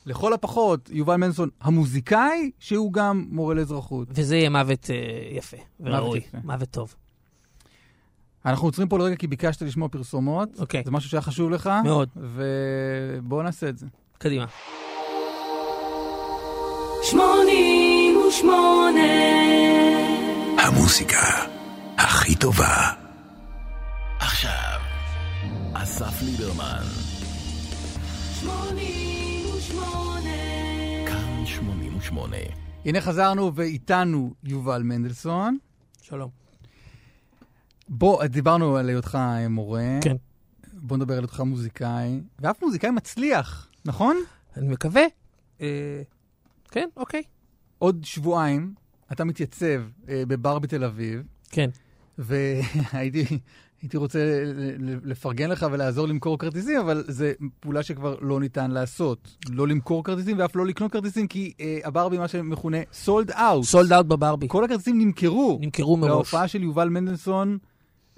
[0.07, 4.09] לכל הפחות, יובל מנדלסון המוזיקאי, שהוא גם מורה לאזרחות.
[4.11, 6.39] וזה יהיה מוות אה, יפה וראוי, יפה.
[6.45, 6.95] מוות טוב.
[8.47, 10.49] אנחנו עוצרים פה לרגע כי ביקשת לשמוע פרסומות.
[10.59, 10.83] אוקיי.
[10.85, 11.71] זה משהו שהיה חשוב לך.
[11.85, 12.09] מאוד.
[12.17, 13.87] ובואו נעשה את זה.
[14.19, 14.47] קדימה.
[17.03, 19.01] שמונים ושמונה.
[20.59, 21.47] המוסיקה
[21.97, 22.93] הכי טובה.
[24.19, 24.81] עכשיו,
[25.75, 26.85] אסף ליברמן,
[28.41, 28.71] שמונים ושמונה.
[28.71, 29.30] כאן
[32.11, 32.37] 88.
[32.85, 35.59] הנה חזרנו ואיתנו יובל מנדלסון.
[36.03, 36.31] שלום.
[37.89, 39.19] בוא, דיברנו על היותך
[39.51, 39.99] מורה.
[40.01, 40.17] כן.
[40.73, 42.21] בוא נדבר על היותך מוזיקאי.
[42.39, 44.17] ואף מוזיקאי מצליח, נכון?
[44.57, 45.03] אני מקווה.
[45.61, 46.03] אה,
[46.71, 47.23] כן, אוקיי.
[47.79, 48.75] עוד שבועיים
[49.13, 51.71] אתה מתייצב אה, בבר בתל אביב, כן.
[52.19, 53.39] והייתי
[53.83, 54.19] הייתי רוצה
[55.05, 57.25] לפרגן לך ולעזור למכור כרטיסים, אבל זו
[57.61, 59.37] פעולה שכבר לא ניתן לעשות.
[59.51, 63.65] לא למכור כרטיסים ואף לא לקנות כרטיסים, כי אה, הברבי, מה שמכונה סולד אאוט.
[63.65, 64.49] סולד אאוט בברבי.
[64.49, 65.59] כל הכרטיסים נמכרו.
[65.61, 66.11] נמכרו מראש.
[66.11, 67.59] להופעה של יובל מנדלסון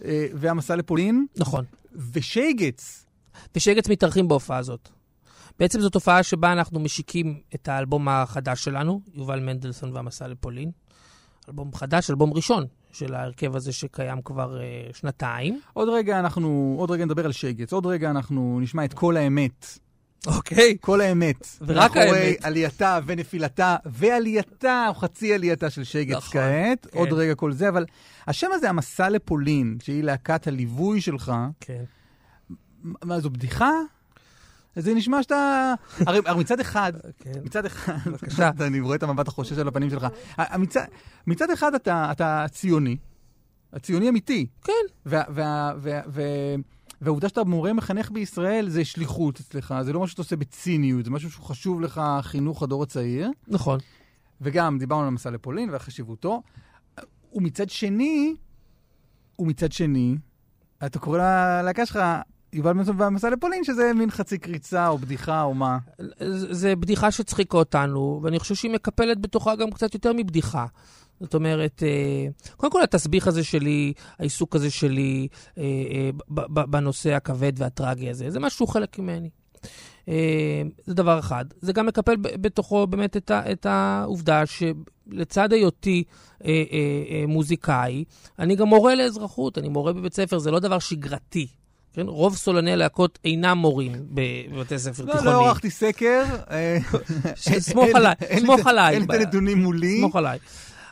[0.05, 1.65] אה, והמסע לפולין, נכון.
[2.13, 3.07] ושייגץ.
[3.57, 4.89] ושגץ מתארחים בהופעה הזאת.
[5.59, 10.71] בעצם זו תופעה שבה אנחנו משיקים את האלבום החדש שלנו, יובל מנדלסון והמסע לפולין.
[11.49, 15.61] אלבום חדש, אלבום ראשון של ההרכב הזה שקיים כבר אה, שנתיים.
[15.73, 19.79] עוד רגע אנחנו, עוד רגע נדבר על שייגץ, עוד רגע אנחנו נשמע את כל האמת.
[20.27, 20.77] אוקיי.
[20.81, 21.47] כל האמת.
[21.61, 22.45] ורק מאחורי האמת.
[22.45, 26.87] עלייתה ונפילתה ועלייתה, או חצי עלייתה של שייגץ נכון, כעת.
[26.87, 26.99] כן.
[26.99, 27.85] עוד רגע כל זה, אבל
[28.27, 31.85] השם הזה, המסע לפולין, שהיא להקת הליווי שלך, כן.
[32.83, 33.71] מה, זו בדיחה?
[34.77, 35.75] זה נשמע שאתה...
[36.07, 37.33] הרי, הרי מצד אחד, כן.
[37.45, 38.51] מצד אחד, בבקשה.
[38.67, 40.07] אני רואה את המבט החושש על הפנים שלך.
[40.59, 40.85] מצד,
[41.27, 42.97] מצד אחד אתה, אתה ציוני,
[43.73, 44.47] הציוני אמיתי.
[44.63, 44.73] כן.
[45.07, 46.23] וה, וה, וה, וה,
[47.01, 51.11] והעובדה שאתה מורה מחנך בישראל זה שליחות אצלך, זה לא משהו שאתה עושה בציניות, זה
[51.11, 53.31] משהו שהוא חשוב לך, חינוך הדור הצעיר.
[53.49, 53.79] נכון.
[54.41, 56.43] וגם דיברנו על המסע לפולין וחשיבותו.
[57.35, 58.35] ומצד שני,
[59.39, 60.17] ומצד שני,
[60.87, 61.99] אתה קורא ללהקה שלך
[62.53, 65.79] יובל והמסע לפולין, שזה מין חצי קריצה או בדיחה או מה.
[66.51, 70.67] זה בדיחה שצחיקה אותנו, ואני חושב שהיא מקפלת בתוכה גם קצת יותר מבדיחה.
[71.21, 76.11] זאת אומרת, אה, קודם כל התסביך הזה שלי, העיסוק הזה שלי אה, אה,
[76.49, 79.31] בנושא הכבד והטרגי הזה, זה משהו חלק ממני.
[80.87, 81.45] זה דבר אחד.
[81.61, 86.05] זה גם מקפל בתוכו באמת את, ה- את העובדה שלצד היותי
[87.29, 88.05] מוזיקאי,
[88.39, 91.47] אני גם מורה לאזרחות, אני מורה בבית ספר, זה לא דבר שגרתי.
[91.93, 92.09] כן?
[92.09, 95.37] רוב סולני הלהקות אינם מורים בבתי ספר לא, תיכוניים.
[95.37, 96.25] לא ערכתי סקר.
[96.51, 96.79] אה,
[97.59, 98.95] סמוך עליי, סמוך עליי.
[98.95, 99.99] אין את הנתונים מולי.
[99.99, 100.39] סמוך עליי.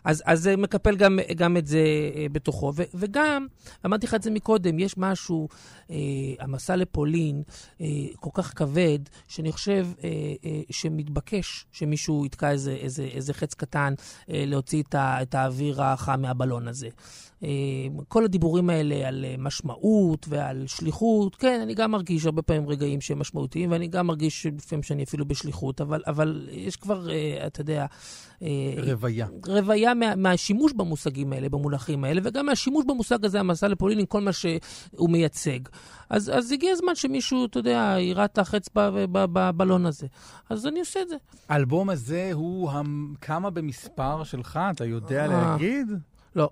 [0.05, 1.79] אז, אז זה מקפל גם, גם את זה
[2.15, 2.73] אה, בתוכו.
[2.77, 3.47] ו, וגם,
[3.87, 5.49] אמרתי לך את זה מקודם, יש משהו,
[5.91, 5.97] אה,
[6.41, 7.43] המסע לפולין,
[7.81, 7.87] אה,
[8.17, 10.09] כל כך כבד, שאני חושב אה,
[10.45, 13.95] אה, שמתבקש שמישהו יתקע איזה, איזה, איזה חץ קטן
[14.31, 16.89] אה, להוציא את, ה, את האוויר החם מהבלון הזה.
[17.44, 17.48] אה,
[18.09, 23.00] כל הדיבורים האלה על אה, משמעות ועל שליחות, כן, אני גם מרגיש הרבה פעמים רגעים
[23.00, 27.61] שהם משמעותיים, ואני גם מרגיש לפעמים שאני אפילו בשליחות, אבל, אבל יש כבר, אה, אתה
[27.61, 27.87] יודע...
[28.90, 29.26] רוויה.
[29.46, 34.20] רוויה מה, מהשימוש במושגים האלה, במונחים האלה, וגם מהשימוש במושג הזה, המסע לפולין, עם כל
[34.20, 35.59] מה שהוא מייצג.
[36.11, 40.07] אז, אז הגיע הזמן שמישהו, אתה יודע, יראה את החץ בבלון הזה.
[40.50, 41.16] אז אני עושה את זה.
[41.48, 45.26] האלבום הזה הוא המ- כמה במספר שלך, אתה יודע.
[45.26, 45.87] להגיד?
[46.37, 46.48] לא.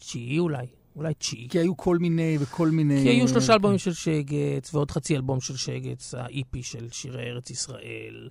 [0.00, 1.48] תשיעי אולי, אולי תשיעי.
[1.48, 3.02] כי היו כל מיני וכל מיני...
[3.02, 7.50] כי היו שלושה אלבומים של שגץ, ועוד חצי אלבום של שגץ, ה-EP של שירי ארץ
[7.50, 8.28] ישראל.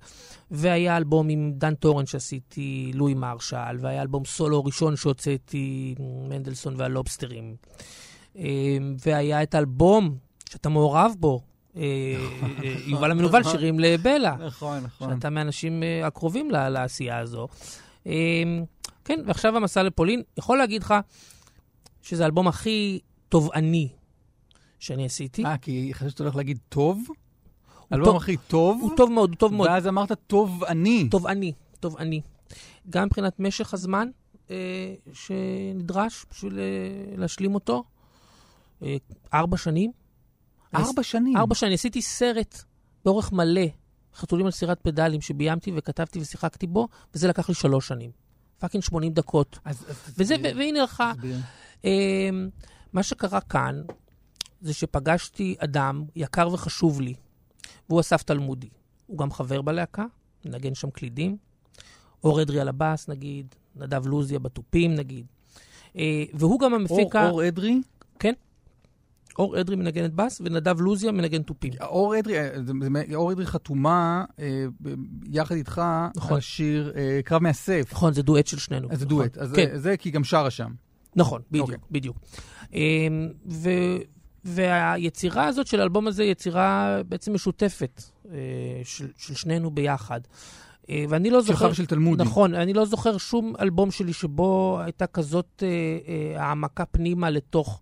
[0.52, 5.96] והיה אלבום עם דן טורן שעשיתי, לואי מרשל, והיה אלבום סולו ראשון שהוצאתי,
[6.30, 7.56] מנדלסון והלובסטרים.
[8.38, 10.18] אה, והיה את האלבום
[10.50, 11.42] שאתה מעורב בו,
[11.78, 11.82] אה,
[12.64, 14.36] אה, יובל המנוול, שירים לבלה.
[14.46, 15.16] נכון, נכון.
[15.16, 17.48] שאתה מהאנשים אה, הקרובים לעשייה הזו.
[18.08, 18.14] אה,
[19.06, 20.94] כן, ועכשיו המסע לפולין, יכול להגיד לך
[22.10, 23.90] שזה האלבום הכי תובעני
[24.80, 25.46] שאני עשיתי.
[25.46, 27.04] אה, כי חשבתי שאתה הולך להגיד טוב?
[27.92, 28.78] האלבום הכי טוב?
[28.82, 29.68] הוא טוב מאוד, הוא טוב מאוד.
[29.68, 31.10] ואז אמרת טוב אני.
[31.12, 32.22] תובעני, תובעני.
[32.90, 34.10] גם מבחינת משך הזמן
[34.52, 34.56] אה,
[35.14, 36.66] שנדרש בשביל אה,
[37.18, 37.84] להשלים אותו.
[38.84, 38.96] אה,
[39.34, 39.92] ארבע שנים.
[40.76, 41.38] ארבע שנים.
[41.38, 41.74] ארבע שנים.
[41.74, 42.64] עשיתי סרט
[43.06, 43.62] באורך מלא,
[44.16, 48.12] חתולים על סירת פדלים, שביימתי וכתבתי ושיחקתי בו, וזה לקח לי שלוש שנים.
[48.60, 49.60] fucking 80 דקות.
[49.66, 51.38] אז- אז וזה, תסביר, והנה לך, תסביר.
[51.86, 52.30] אה,
[52.94, 53.82] מה שקרה כאן,
[54.62, 57.14] זה שפגשתי אדם יקר וחשוב לי,
[57.90, 58.70] והוא אסף תלמודי.
[59.08, 60.06] הוא גם חבר בלהקה,
[60.46, 61.38] מנגן שם קלידים.
[62.24, 65.26] אור אדרי על הבאס, נגיד, נדב לוזיה בתופים, נגיד.
[65.96, 67.30] אה, והוא גם המפיק אור.
[67.30, 67.82] אור אדרי?
[68.20, 68.34] כן.
[69.40, 71.74] אור אדרי מנגנת בס ונדב לוזיה מנגן תופים.
[71.82, 72.50] אור אדרי, אה,
[73.16, 74.66] אור אדרי חתומה אה,
[75.32, 75.82] יחד איתך
[76.16, 76.32] נכון.
[76.32, 77.90] על השיר אה, קרב מאסף.
[77.92, 78.88] נכון, זה דואט של שנינו.
[78.88, 79.08] זה נכון.
[79.08, 80.72] דואט, אז כן, זה- זה כי גם שרה שם.
[81.16, 81.78] נכון, בדיוק, אוקיי.
[81.92, 82.18] בדיוק.
[82.74, 83.98] אמ, ו-
[84.46, 88.38] והיצירה הזאת של האלבום הזה היא יצירה בעצם משותפת אה,
[88.84, 90.20] של, של שנינו ביחד.
[90.90, 91.70] אה, ואני לא שלך זוכר...
[91.72, 92.24] ושל תלמודי.
[92.24, 97.82] נכון, אני לא זוכר שום אלבום שלי שבו הייתה כזאת אה, העמקה פנימה לתוך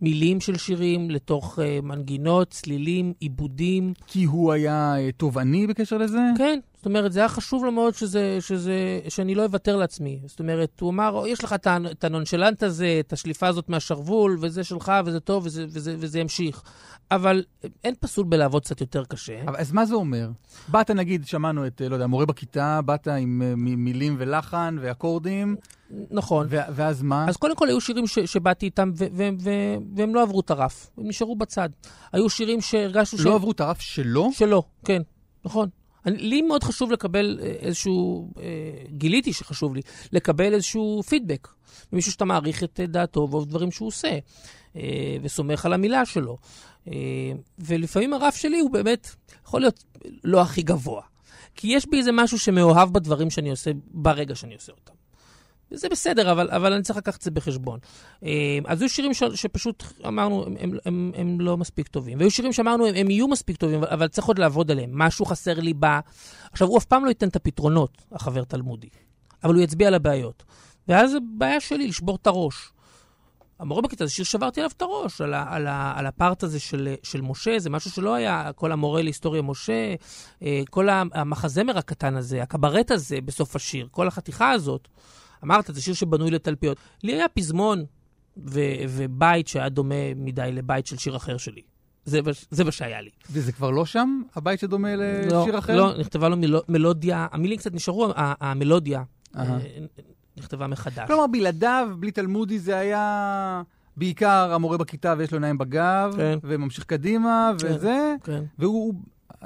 [0.00, 3.92] מילים של שירים, לתוך אה, מנגינות, צלילים, עיבודים.
[4.06, 6.18] כי הוא היה אה, תובעני בקשר לזה?
[6.38, 10.20] כן, זאת אומרת, זה היה חשוב לו מאוד שזה, שזה, שאני לא אוותר לעצמי.
[10.26, 11.54] זאת אומרת, הוא אמר, יש לך
[11.90, 16.62] את הנונשלנט הזה, את השליפה הזאת מהשרוול, וזה שלך, וזה טוב, וזה, וזה, וזה ימשיך.
[17.10, 17.44] אבל
[17.84, 19.42] אין פסול בלעבוד קצת יותר קשה.
[19.42, 20.28] אבל אז מה זה אומר?
[20.68, 25.56] באת, נגיד, שמענו את, לא יודע, מורה בכיתה, באת עם אה, מ- מילים ולחן ואקורדים,
[26.10, 26.46] נכון.
[26.50, 27.28] ו- ואז מה?
[27.28, 29.50] אז קודם כל היו שירים ש, שבאתי איתם, ו, ו, ו,
[29.96, 31.68] והם לא עברו את הרף, הם נשארו בצד.
[32.12, 34.30] היו שירים שהרגשנו לא עברו את הרף שלו?
[34.32, 35.02] שלא, כן,
[35.44, 35.68] נכון.
[36.06, 38.42] אני, לי מאוד חשוב לקבל אה, איזשהו, אה,
[38.88, 39.80] גיליתי שחשוב לי,
[40.12, 41.48] לקבל איזשהו פידבק
[41.92, 44.18] ממישהו שאתה מעריך את אה, דעתו ועוד דברים שהוא עושה,
[44.76, 46.38] אה, וסומך על המילה שלו.
[46.88, 46.92] אה,
[47.58, 49.08] ולפעמים הרף שלי הוא באמת,
[49.46, 49.84] יכול להיות
[50.24, 51.02] לא הכי גבוה.
[51.54, 54.95] כי יש בי איזה משהו שמאוהב בדברים שאני עושה ברגע שאני עושה אותם.
[55.76, 57.78] זה בסדר, אבל, אבל אני צריך לקחת את זה בחשבון.
[58.24, 62.18] אה, אז היו שירים ש, שפשוט אמרנו, הם, הם, הם, הם לא מספיק טובים.
[62.18, 64.90] והיו שירים שאמרנו, הם, הם יהיו מספיק טובים, אבל, צריך עוד לעבוד עליהם.
[64.92, 65.86] משהו חסר לי ב...
[66.52, 68.88] עכשיו, הוא אף פעם לא ייתן את הפתרונות, החבר תלמודי,
[69.44, 70.44] אבל הוא יצביע על הבעיות.
[70.88, 72.72] ואז זו בעיה שלי, לשבור את הראש.
[73.58, 76.60] המורה בכיתה זה שיר שברתי עליו את הראש, על, ה, על, ה, על הפארט הזה
[76.60, 79.94] של, של משה, זה משהו שלא היה, כל המורה להיסטוריה משה,
[80.42, 84.88] אה, כל המחזמר הקטן הזה, הקברט הזה בסוף השיר, כל החתיכה הזאת.
[85.44, 86.76] אמרת, זה שיר שבנוי לתלפיות.
[87.02, 87.84] לי היה פזמון
[88.46, 91.62] ו- ובית שהיה דומה מדי לבית של שיר אחר שלי.
[92.04, 93.10] זה, מה- זה מה שהיה לי.
[93.30, 94.22] וזה כבר לא שם?
[94.34, 95.76] הבית שדומה לשיר לא, אחר?
[95.76, 99.02] לא, נכתבה לו מלו, מלודיה, המילים קצת נשארו, המלודיה.
[99.36, 99.58] אה,
[100.36, 101.06] נכתבה מחדש.
[101.06, 103.62] כלומר, בלעדיו, בלי תלמודי, זה היה
[103.96, 106.38] בעיקר המורה בכיתה ויש לו עיניים בגב, כן.
[106.42, 107.66] וממשיך קדימה, כן.
[107.74, 108.94] וזה, כן, והוא,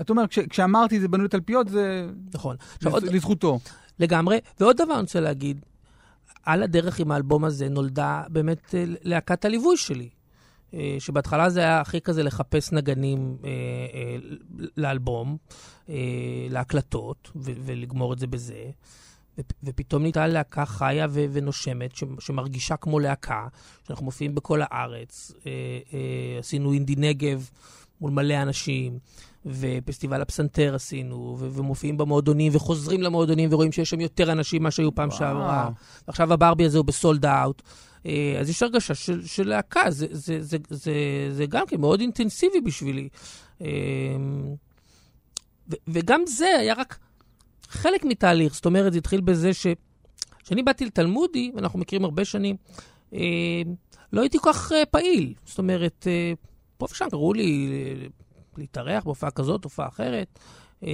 [0.01, 2.57] את אומרת, כש, כשאמרתי זה בנוי לתלפיות, זה נכון.
[2.77, 3.59] עכשיו, עוד, לז- לזכותו.
[3.99, 4.39] לגמרי.
[4.61, 5.65] ועוד דבר אני רוצה להגיד,
[6.43, 10.09] על הדרך עם האלבום הזה נולדה באמת אה, להקת הליווי שלי.
[10.75, 13.49] אה, שבהתחלה זה היה הכי כזה לחפש נגנים אה,
[13.95, 14.17] אה,
[14.77, 15.37] לאלבום,
[15.89, 15.95] אה,
[16.51, 18.71] להקלטות, ולגמור את זה בזה.
[19.39, 23.49] ופ- ופתאום נהייתה להקה חיה ונושמת, שמרגישה כמו להקה,
[23.87, 25.33] שאנחנו מופיעים בכל הארץ.
[25.47, 25.51] אה,
[26.39, 27.51] עשינו אינדי נגב
[28.01, 28.99] מול מלא אנשים,
[29.47, 34.95] ופסטיבל הפסנתר עשינו, ו- ומופיעים במועדונים, וחוזרים למועדונים, ורואים שיש שם יותר אנשים ממה שהיו
[34.95, 35.11] פעם.
[35.11, 35.71] שעברה.
[36.09, 37.63] ועכשיו הברבי הזה הוא בסולד אאוט.
[38.07, 40.93] אה, אז יש הרגשה של, של להקה, זה, זה, זה, זה,
[41.33, 43.09] זה גם כן מאוד אינטנסיבי בשבילי.
[43.63, 43.67] אה,
[45.71, 46.99] ו, וגם זה היה רק
[47.69, 49.67] חלק מתהליך, זאת אומרת, זה התחיל בזה ש...
[50.45, 52.57] כשאני באתי לתלמודי, ואנחנו מכירים הרבה שנים,
[53.15, 53.21] אה,
[54.13, 55.35] לא הייתי כל כך אה, פעיל.
[55.45, 56.33] זאת אומרת, אה,
[56.79, 57.69] פה ושם קראו לי
[58.57, 60.39] להתארח בהופעה כזאת, הופעה אחרת.
[60.85, 60.91] אה,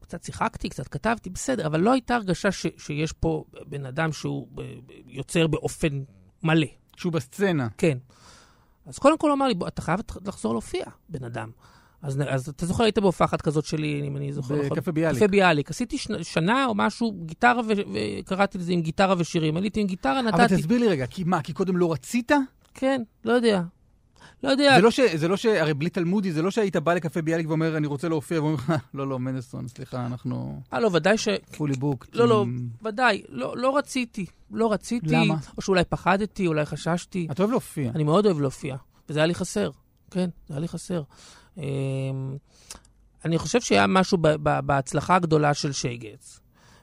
[0.00, 4.48] קצת שיחקתי, קצת כתבתי, בסדר, אבל לא הייתה הרגשה ש, שיש פה בן אדם שהוא
[4.58, 4.64] אה,
[5.06, 6.02] יוצר באופן
[6.42, 6.66] מלא.
[6.96, 7.68] שהוא בסצנה.
[7.78, 7.98] כן.
[8.86, 11.50] אז קודם כל הוא אמר לי, בוא, אתה חייב לחזור להופיע, בן אדם.
[12.02, 14.68] אז, אז אתה זוכר, היית בהופעה אחת כזאת שלי, אם אני זוכר נכון.
[14.68, 15.18] בקפה ביאליק.
[15.18, 15.70] קפה ביאליק.
[15.70, 19.56] עשיתי שנה, שנה או משהו, גיטרה, ו- וקראתי לזה עם גיטרה ושירים.
[19.56, 20.56] עליתי עם גיטרה, אבל נתתי...
[20.56, 22.32] תסביר לי רגע, כי מה, כי קודם לא רצית?
[22.74, 23.62] כן, לא יודע.
[24.42, 24.76] לא יודע.
[24.76, 25.00] זה לא ש...
[25.00, 25.46] זה לא ש...
[25.46, 28.72] הרי בלי תלמודי, זה לא שהיית בא לקפה ביאליק ואומר, אני רוצה להופיע, ואומר לך,
[28.94, 31.28] לא, לא, מנדלסון, סליחה, אנחנו אה, לא, ודאי ש...
[31.56, 32.06] פולי בוק.
[32.12, 32.44] לא, לא,
[32.82, 33.22] ודאי.
[33.28, 34.26] לא, לא רציתי.
[34.50, 35.06] לא רציתי.
[35.08, 35.36] למה?
[35.56, 37.28] או שאולי פחדתי, אולי חששתי.
[37.30, 37.90] אתה אוהב להופיע.
[37.94, 38.76] אני מאוד אוהב להופיע,
[39.08, 39.70] וזה היה לי חסר.
[40.10, 41.02] כן, זה היה לי חסר.
[41.58, 41.62] אמ,
[43.24, 44.18] אני חושב שהיה משהו
[44.64, 46.40] בהצלחה הגדולה של שייגץ,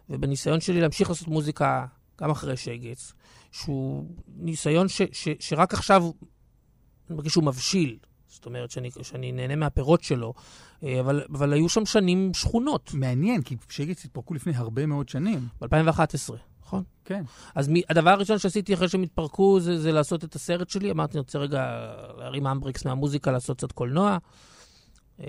[0.09, 1.85] ובניסיון שלי להמשיך לעשות מוזיקה
[2.21, 3.13] גם אחרי שייגץ,
[3.51, 4.05] שהוא
[4.37, 6.03] ניסיון ש, ש, שרק עכשיו
[7.09, 7.97] אני מרגיש שהוא מבשיל.
[8.27, 10.33] זאת אומרת שאני, שאני נהנה מהפירות שלו,
[10.83, 15.47] אה, אבל, אבל היו שם שנים שכונות, מעניין, כי שייגץ התפרקו לפני הרבה מאוד שנים.
[15.61, 16.83] ב-2011, נכון?
[17.05, 17.23] כן.
[17.55, 20.91] אז מ- הדבר הראשון שעשיתי אחרי שהם התפרקו זה, זה לעשות את הסרט שלי.
[20.91, 24.17] אמרתי, אני רוצה רגע להרים אמבריקס מהמוזיקה, לעשות קצת קולנוע.
[25.19, 25.25] אמ,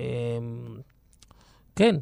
[1.76, 1.96] כן,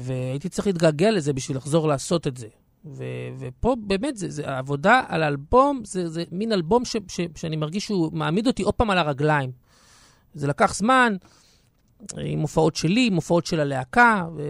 [0.00, 2.48] והייתי צריך להתגעגע לזה בשביל לחזור לעשות את זה.
[2.84, 3.04] ו-
[3.38, 7.84] ופה באמת, זה, זה, העבודה על האלבום, זה, זה מין אלבום ש- ש- שאני מרגיש
[7.84, 9.52] שהוא מעמיד אותי עוד פעם על הרגליים.
[10.34, 11.16] זה לקח זמן,
[12.18, 14.42] עם הופעות שלי, עם הופעות של הלהקה, ו...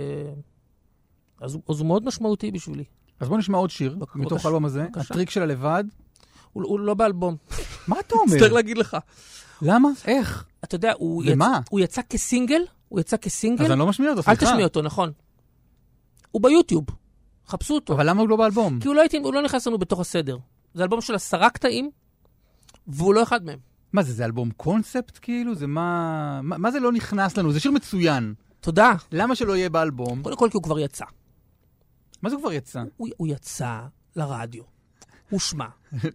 [1.40, 2.84] אז, אז הוא מאוד משמעותי בשבילי.
[3.20, 4.18] אז בוא נשמע עוד שיר בבקשה.
[4.18, 5.00] מתוך האלבום הזה, בבקשה.
[5.00, 5.84] הטריק של הלבד.
[6.52, 7.36] הוא, הוא לא באלבום.
[7.88, 8.34] מה אתה אומר?
[8.34, 8.96] מצטער להגיד לך.
[9.62, 9.88] למה?
[10.04, 10.44] איך?
[10.64, 11.24] אתה יודע, הוא?
[11.24, 11.34] יצא,
[11.70, 13.64] הוא יצא כסינגל, הוא יצא כסינגל.
[13.64, 14.46] אז אני לא משמיע אותו, אל סליחה.
[14.52, 15.12] תשמיע אותו, נכון.
[16.30, 16.84] הוא ביוטיוב,
[17.52, 17.92] חפשו אותו.
[17.92, 18.80] אבל למה הוא לא באלבום?
[18.80, 20.38] כי הוא לא, הוא לא נכנס לנו בתוך הסדר.
[20.74, 21.90] זה אלבום של עשרה קטעים,
[22.86, 23.58] והוא לא אחד מהם.
[23.92, 25.54] מה זה, זה אלבום קונספט כאילו?
[25.54, 26.40] זה מה...
[26.42, 27.52] מה, מה זה לא נכנס לנו?
[27.52, 28.34] זה שיר מצוין.
[28.60, 28.92] תודה.
[29.12, 30.22] למה שלא יהיה באלבום?
[30.22, 31.04] קודם כל כי הוא כבר יצא.
[32.22, 32.82] מה זה כבר יצא?
[32.96, 33.80] הוא, הוא יצא
[34.16, 34.62] לרדיו,
[35.30, 35.66] הוא שמע,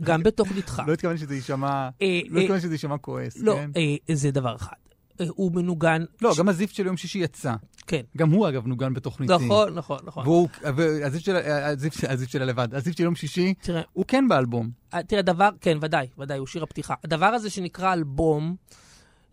[0.01, 0.81] גם בתוכניתך.
[0.87, 1.89] לא התכוונתי שזה יישמע...
[2.01, 3.71] אה, לא אה, התכוונתי שזה יישמע כועס, לא, כן?
[3.75, 4.75] אה, זה דבר אחד.
[5.21, 6.03] אה, הוא מנוגן...
[6.21, 7.53] לא, ש- גם הזיפט של יום שישי יצא.
[7.87, 8.01] כן.
[8.17, 9.33] גם הוא, אגב, נוגן בתוכניתי.
[9.33, 10.23] נכון, נכון, נכון.
[10.23, 14.69] והוא, והזיפט של, הזיפט, הזיפט שלה לבד, הזיפט של יום שישי, תראה, הוא כן באלבום.
[14.93, 16.93] אה, תראה, דבר, כן, ודאי, ודאי, הוא שיר הפתיחה.
[17.03, 18.55] הדבר הזה שנקרא אלבום,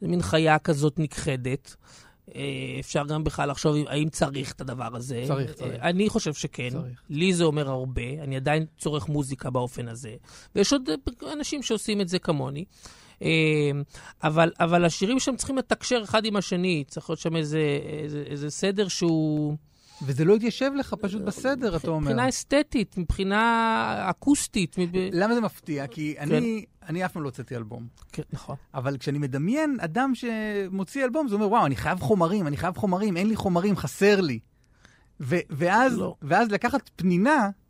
[0.01, 1.77] זה מין חיה כזאת נכחדת.
[2.35, 2.40] אה,
[2.81, 5.25] אפשר גם בכלל לחשוב אם- האם צריך את הדבר הזה.
[5.27, 5.83] צריך, אה, צריך.
[5.83, 6.68] אני חושב שכן.
[6.70, 7.01] צריך.
[7.11, 10.14] לי זה אומר הרבה, אני עדיין צורך מוזיקה באופן הזה.
[10.55, 12.64] ויש עוד אה, אנשים שעושים את זה כמוני.
[13.25, 13.81] אה,
[14.23, 18.51] אבל, אבל השירים שם צריכים לתקשר אחד עם השני, צריך להיות שם איזה, איזה, איזה
[18.51, 19.57] סדר שהוא...
[20.03, 22.01] וזה לא התיישב לך פשוט בסדר, אתה אומר.
[22.01, 24.79] מבחינה אסתטית, מבחינה אקוסטית.
[24.79, 24.91] מב...
[25.13, 25.87] למה זה מפתיע?
[25.87, 27.87] כי אני, אני אף פעם לא הוצאתי אלבום.
[28.13, 28.57] כן, נכון.
[28.75, 33.17] אבל כשאני מדמיין אדם שמוציא אלבום, זה אומר, וואו, אני חייב חומרים, אני חייב חומרים,
[33.17, 34.39] אין לי חומרים, חסר לי.
[35.21, 36.15] ו- ואז, לא.
[36.23, 37.63] ואז לקחת פנינה, כן.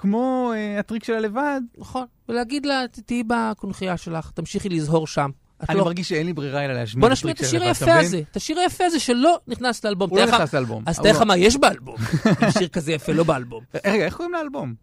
[0.00, 5.30] כמו uh, הטריק של הלבד, נכון, ולהגיד לה, תהיי בקונכייה שלך, תמשיכי לזהור שם.
[5.64, 5.84] את אני לא...
[5.84, 7.84] מרגיש שאין לי ברירה אלא להשמיע בוא את נשמיע הטריק את של השיר הלבד, אתה
[7.84, 8.06] היפה מבין?
[8.06, 10.10] הזה, את השיר היפה הזה שלא נכנס לאלבום.
[10.10, 10.82] הוא לא נכנס לאלבום.
[10.86, 11.96] אז תאר לך מה יש באלבום,
[12.58, 13.64] שיר כזה יפה לא באלבום.
[13.86, 14.74] רגע, איך קוראים לאלבום?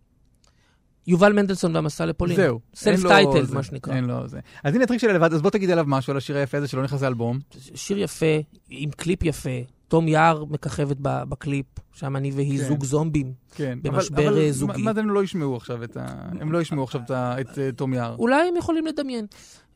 [1.07, 2.35] יובל מנדלסון והמסע לפולין.
[2.35, 2.59] זהו.
[2.75, 3.93] self title, מה שנקרא.
[3.93, 4.39] אין לו זה.
[4.63, 6.83] אז הנה הטריק של הלבד, אז בוא תגיד עליו משהו, על השיר היפה הזה שלא
[6.83, 7.39] נכנס לאלבום.
[7.75, 8.35] שיר יפה,
[8.69, 9.49] עם קליפ יפה.
[9.87, 12.67] תום יער מככבת בקליפ, שם אני והיא כן.
[12.67, 13.33] זוג זומבים.
[13.55, 13.79] כן.
[13.81, 14.81] במשבר, אבל, אבל אה, זוגי.
[14.81, 16.05] מה- מה זה הם לא ישמעו עכשיו את ה...
[16.39, 18.15] הם לא ישמעו עכשיו את את אה, תום יער.
[18.15, 19.25] אולי הם יכולים לדמיין.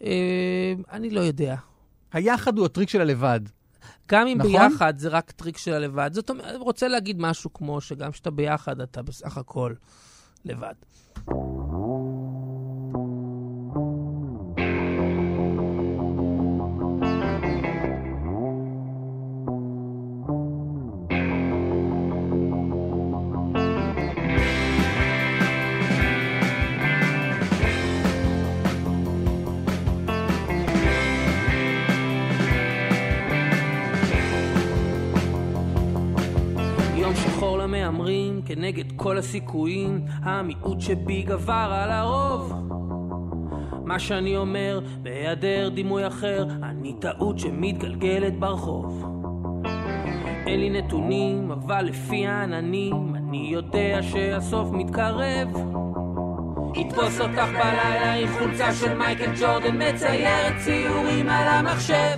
[0.03, 0.09] אה,
[0.91, 1.55] אני לא יודע.
[2.13, 3.39] היחד הוא הטריק של הלבד.
[4.11, 4.51] גם אם נכון?
[4.51, 6.09] ביחד זה רק טריק של הלבד.
[6.13, 9.73] זאת אומרת, אני רוצה להגיד משהו כמו שגם כשאתה ביחד, אתה בסך הכל
[10.45, 10.73] לבד.
[39.21, 42.53] הסיכויים, המיעוט שבי גבר על הרוב.
[43.85, 49.05] מה שאני אומר, בהיעדר דימוי אחר, אני טעות שמתגלגלת ברחוב.
[50.47, 55.47] אין לי נתונים, אבל לפי העננים, אני יודע שהסוף מתקרב.
[56.75, 62.17] יתפוס אותך בלילה עם חולצה של מייקל ג'ורדן, מציירת ציורים על המחשב.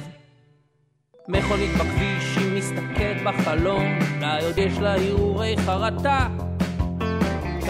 [1.27, 3.83] מכונית בכביש, היא מסתכלת בחלום,
[4.17, 6.27] אולי עוד יש לה הרהורי חרטה.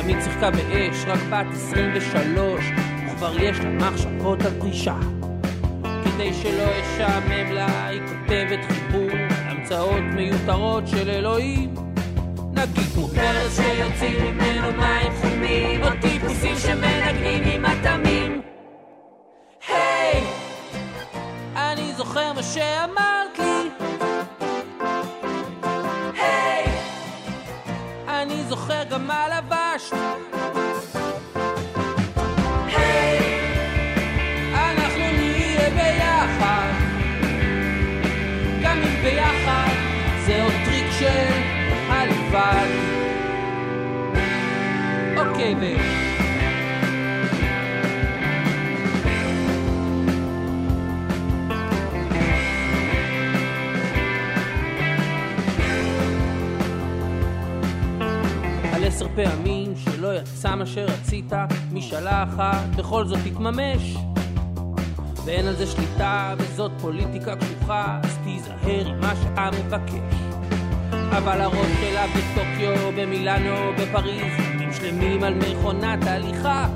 [0.03, 2.65] תמיד שיחקה באש, רק בת 23,
[3.07, 4.95] וכבר יש לה מחשבות על פרישה.
[6.03, 11.73] כדי שלא אשעמם לה, היא כותבת חיבור, המצאות מיותרות של אלוהים.
[12.53, 18.41] נגיד כמו פרס שיוצאים ממנו מים חומים, או טיפוסים שמנגנים עם התמים.
[19.67, 20.23] היי!
[21.55, 23.69] אני זוכר מה שאמרת לי.
[26.17, 26.65] היי!
[28.07, 29.25] אני זוכר גם מה
[58.95, 61.31] עשר פעמים שלא יצא מה שרצית,
[61.71, 63.95] משאלה אחת בכל זאת תתממש.
[65.25, 70.15] ואין על זה שליטה, וזאת פוליטיקה קשוחה, אז תיזהר עם מה שהעם מבקש.
[70.91, 76.67] אבל הראש שלה בטוקיו, במילאנו, בפריז, ימים שלמים על מכונת הליכה.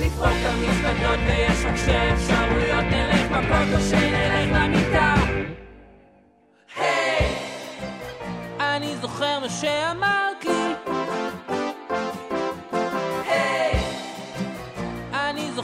[0.00, 5.14] לפרוק את המזוודות ויש רק שתי אפשרויות, נלך מכות שנלך למיטה.
[6.76, 7.36] היי!
[8.60, 10.31] אני זוכר מה שאמרת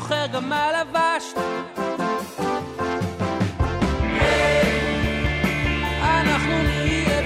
[0.08, 1.38] זוכר גם מה לבשת.
[6.02, 7.18] אנחנו נהיה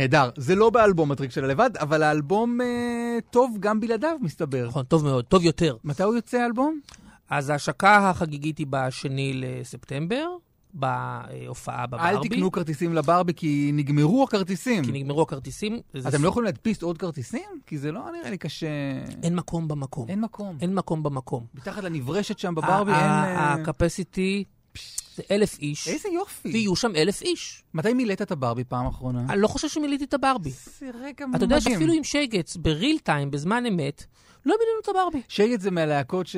[0.00, 0.30] נהדר.
[0.36, 2.66] זה לא באלבום הטריק של הלבד, אבל האלבום אה,
[3.30, 4.66] טוב גם בלעדיו, מסתבר.
[4.68, 5.76] נכון, טוב מאוד, טוב יותר.
[5.84, 6.80] מתי הוא יוצא האלבום?
[7.30, 10.26] אז ההשקה החגיגית היא בשני לספטמבר,
[10.74, 12.28] בהופעה אל בברבי.
[12.28, 14.84] תקנו כרטיסים לברבי, כי נגמרו הכרטיסים.
[14.84, 15.80] כי נגמרו הכרטיסים.
[15.92, 17.48] אתם ס- לא יכולים להדפיס עוד כרטיסים?
[17.66, 18.66] כי זה לא נראה לי קשה...
[19.22, 20.08] אין מקום במקום.
[20.08, 20.56] אין מקום.
[20.60, 21.46] אין מקום במקום.
[21.54, 23.00] מתחת לנברשת שם בברבי אין...
[23.00, 24.59] אה, הקפסיטי זה
[25.30, 26.48] אלף איש, איזה יופי.
[26.48, 27.62] ויהיו שם אלף איש.
[27.74, 29.26] מתי מילאת את הברבי פעם אחרונה?
[29.28, 30.50] אני לא חושב שמילאתי את הברבי.
[30.50, 31.74] זה רגע אתה יודע מדהים.
[31.74, 34.04] שאפילו עם שייגץ, בריל טיים, בזמן אמת,
[34.46, 35.22] לא מילאנו את הברבי.
[35.28, 36.36] שייגת זה מהלהקות ש...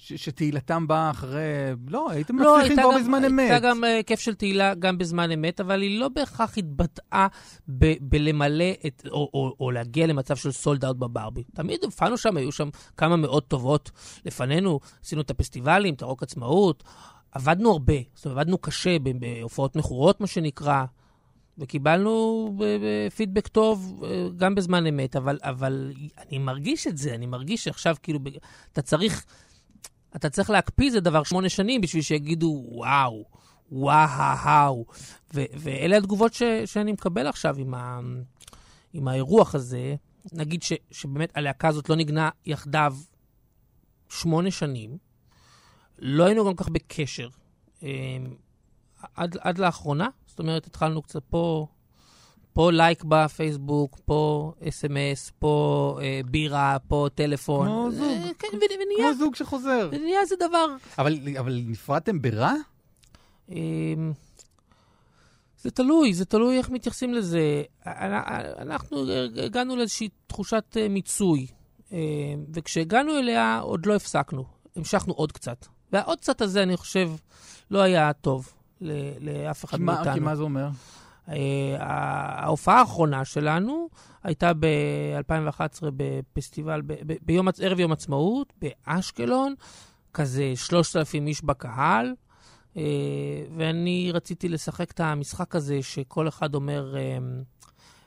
[0.00, 0.12] ש...
[0.12, 1.40] שתהילתם באה אחרי...
[1.88, 3.50] לא, הייתם לא, מצליחים הייתה בו גם- בזמן אמת.
[3.50, 7.26] הייתה גם אה, כיף של תהילה גם בזמן אמת, אבל היא לא בהכרח התבטאה
[7.68, 11.42] ב- בלמלא את, או, או, או להגיע למצב של סולד אאוט בברבי.
[11.54, 13.90] תמיד הופענו שם, היו שם כמה מאות טובות
[14.24, 16.84] לפנינו, עשינו את הפסטיבלים, את הרוק עצמאות,
[17.32, 20.84] עבדנו הרבה, זאת אומרת, עבדנו קשה בהופעות מכורות, מה שנקרא.
[21.58, 22.52] וקיבלנו
[23.16, 27.96] פידבק טוב אה, גם בזמן אמת, אבל, אבל אני מרגיש את זה, אני מרגיש שעכשיו
[28.02, 28.18] כאילו
[28.72, 29.24] אתה צריך,
[30.16, 33.24] אתה צריך להקפיא זה דבר שמונה שנים בשביל שיגידו וואו,
[33.72, 34.86] וואו,
[35.34, 38.00] ואלה התגובות ש- שאני מקבל עכשיו עם, ה-
[38.92, 39.94] עם האירוח הזה.
[40.32, 42.96] נגיד ש- שבאמת הלהקה הזאת לא ניגנה יחדיו
[44.08, 44.98] שמונה שנים,
[45.98, 47.28] לא היינו גם כך בקשר.
[47.82, 47.88] אה,
[49.14, 51.66] עד, עד לאחרונה, זאת אומרת, התחלנו קצת פה,
[52.52, 57.66] פה לייק בפייסבוק, פה אס.אם.אס, פה אה, בירה, פה טלפון.
[57.66, 58.02] כמו זוג.
[58.04, 59.88] אה, כן, ו- ונהיה, כמו זוג שחוזר.
[59.92, 60.66] ונהיה איזה דבר.
[60.98, 62.52] אבל, אבל נפרדתם ברע?
[63.48, 64.12] אמ,
[65.58, 67.62] זה תלוי, זה תלוי איך מתייחסים לזה.
[67.86, 68.12] אנ-
[68.58, 69.04] אנחנו
[69.44, 71.46] הגענו לאיזושהי תחושת אה, מיצוי,
[71.92, 71.98] אמ,
[72.54, 74.44] וכשהגענו אליה עוד לא הפסקנו,
[74.76, 75.66] המשכנו עוד קצת.
[75.92, 77.10] והעוד קצת הזה, אני חושב,
[77.70, 78.52] לא היה טוב
[79.20, 80.14] לאף אחד מה, מאיתנו.
[80.14, 80.68] כי מה זה אומר?
[81.28, 83.88] אה, ההופעה האחרונה שלנו
[84.22, 86.82] הייתה ב-2011 בפסטיבל,
[87.22, 89.54] ביום, ערב יום עצמאות, באשקלון,
[90.14, 92.14] כזה 3,000 איש בקהל,
[92.76, 92.82] אה,
[93.56, 97.18] ואני רציתי לשחק את המשחק הזה שכל אחד אומר אה,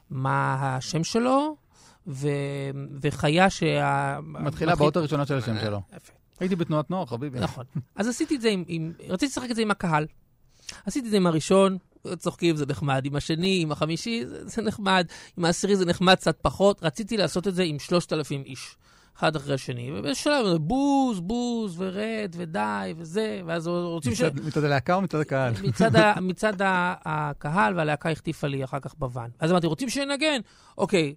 [0.09, 1.55] מה השם שלו,
[2.07, 2.29] ו-
[3.01, 4.19] וחיה שה...
[4.21, 5.81] מתחילה באות הראשונות של השם שלו.
[5.95, 6.20] יפה.
[6.41, 7.39] הייתי בתנועת נוער, חביבי.
[7.39, 7.65] נכון.
[7.95, 8.93] אז עשיתי את זה עם, עם...
[9.09, 10.05] רציתי לשחק את זה עם הקהל.
[10.85, 11.77] עשיתי את זה עם הראשון,
[12.17, 13.05] צוחקים, זה נחמד.
[13.05, 15.07] עם השני, עם החמישי, זה, זה נחמד.
[15.37, 16.83] עם העשירי זה נחמד קצת פחות.
[16.83, 18.75] רציתי לעשות את זה עם 3,000 איש,
[19.17, 19.91] אחד אחרי השני.
[19.99, 24.21] ובאיזשהו שלב, בוז, בוז, ורד, ודי, וזה, ואז רוצים ש...
[24.21, 25.53] מצד- מצד הלהקה או מצד הקהל?
[25.63, 29.29] מצד, ה, מצד ה, הקהל, והלהקה החטיפה לי אחר כך בוואן.
[29.39, 30.39] אז אמרתי, רוצים שנגן?
[30.77, 31.15] אוקיי.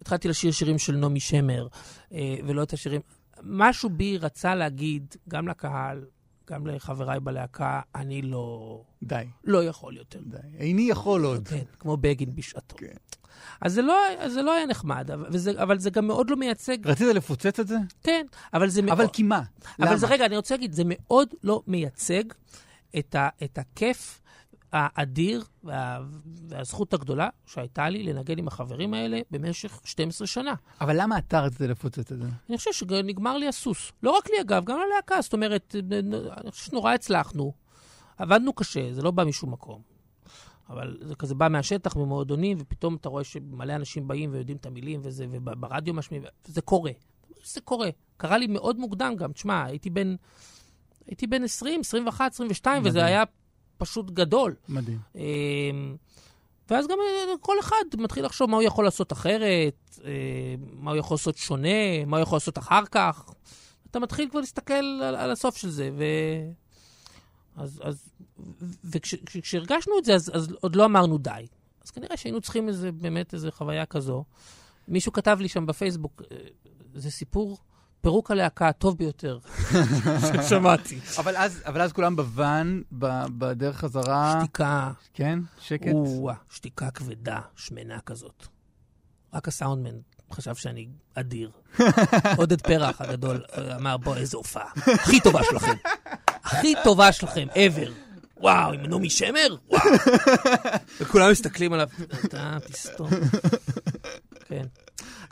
[0.00, 1.66] התחלתי לשיר שירים של נעמי שמר,
[2.12, 3.00] אה, ולא את השירים.
[3.46, 6.04] משהו בי רצה להגיד, גם לקהל,
[6.50, 10.20] גם לחבריי בלהקה, אני לא, די, לא יכול יותר.
[10.26, 10.38] די.
[10.58, 11.48] איני יכול עוד.
[11.48, 12.76] כן, כמו בגין בשעתו.
[12.76, 12.86] כן.
[13.60, 16.36] אז זה לא, אז זה לא היה נחמד, אבל, וזה, אבל זה גם מאוד לא
[16.36, 17.76] מייצג, רצית לפוצץ את זה?
[18.02, 19.00] כן, אבל זה מאוד...
[19.00, 19.42] אבל כי מה?
[19.80, 20.14] אבל זה, למה?
[20.14, 22.24] רגע, אני רוצה להגיד, זה מאוד לא מייצג
[22.98, 24.20] את, ה, את הכיף
[24.74, 26.00] האדיר וה,
[26.48, 30.54] והזכות הגדולה שהייתה לי לנגן עם החברים האלה במשך 12 שנה.
[30.80, 32.28] אבל למה אתה רצית לפוצץ את זה?
[32.48, 33.92] אני חושב שנגמר לי הסוס.
[34.02, 35.22] לא רק לי, אגב, גם ללהקה.
[35.22, 35.76] זאת אומרת,
[36.40, 37.52] אני חושב שנורא הצלחנו.
[38.18, 39.82] עבדנו קשה, זה לא בא משום מקום.
[40.70, 45.00] אבל זה כזה בא מהשטח, ממועדונים, ופתאום אתה רואה שמלא אנשים באים ויודעים את המילים
[45.02, 46.90] וזה, וברדיו משמיעים, וזה קורה.
[47.44, 47.88] זה קורה.
[48.16, 49.32] קרה לי מאוד מוקדם גם.
[49.32, 50.14] תשמע, הייתי בן,
[51.06, 52.90] הייתי בן 20, 21, 22, מדהים.
[52.90, 53.24] וזה היה
[53.78, 54.54] פשוט גדול.
[54.68, 54.98] מדהים.
[55.14, 55.96] אמ,
[56.70, 60.10] ואז גם אה, כל אחד מתחיל לחשוב מה הוא יכול לעשות אחרת, אה,
[60.72, 63.30] מה הוא יכול לעשות שונה, מה הוא יכול לעשות אחר כך.
[63.90, 66.04] אתה מתחיל כבר להסתכל על, על הסוף של זה, ו...
[67.56, 68.08] אז, אז,
[68.84, 71.46] וכשהרגשנו את זה, אז, אז עוד לא אמרנו די.
[71.84, 74.24] אז כנראה שהיינו צריכים איזה, באמת איזו חוויה כזו.
[74.88, 76.36] מישהו כתב לי שם בפייסבוק, אה,
[76.94, 77.58] זה סיפור
[78.04, 79.38] פירוק הלהקה הטוב ביותר
[80.20, 80.98] ששמעתי.
[81.18, 85.38] אבל אז, אבל אז כולם בוואן, ב- בדרך חזרה, שתיקה, כן?
[85.60, 85.92] שקט?
[85.92, 88.46] או-אה, שתיקה כבדה, שמנה כזאת.
[89.34, 89.98] רק הסאונדמן
[90.32, 91.50] חשב שאני אדיר.
[92.36, 94.70] עודד פרח הגדול אה, אמר, בוא, איזה הופעה.
[94.76, 95.76] הכי טובה שלכם.
[96.26, 97.90] הכי טובה שלכם, ever.
[98.36, 99.56] וואו, עם נעמי שמר?
[99.68, 99.82] וואו.
[101.00, 101.88] וכולם מסתכלים עליו,
[102.24, 103.10] אתה תסתום.
[104.48, 104.64] כן.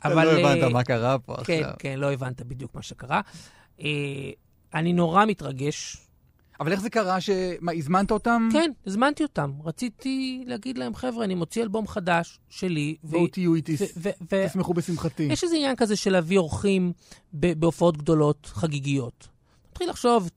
[0.05, 1.75] אבל לא אה, הבנת מה קרה פה כן, עכשיו.
[1.79, 3.21] כן, לא הבנת בדיוק מה שקרה.
[3.81, 4.31] אה,
[4.75, 5.97] אני נורא מתרגש.
[6.61, 7.31] אבל איך זה קרה ש...
[7.61, 8.49] מה, הזמנת אותם?
[8.53, 9.53] כן, הזמנתי אותם.
[9.65, 12.97] רציתי להגיד להם, חבר'ה, אני מוציא אלבום חדש שלי.
[13.03, 13.77] בואו תהיו איתי,
[14.29, 15.23] תשמחו בשמחתי.
[15.23, 16.93] יש איזה עניין כזה של להביא אורחים
[17.35, 19.29] ב- בהופעות גדולות, חגיגיות.
[19.71, 20.31] מתחיל לחשוב,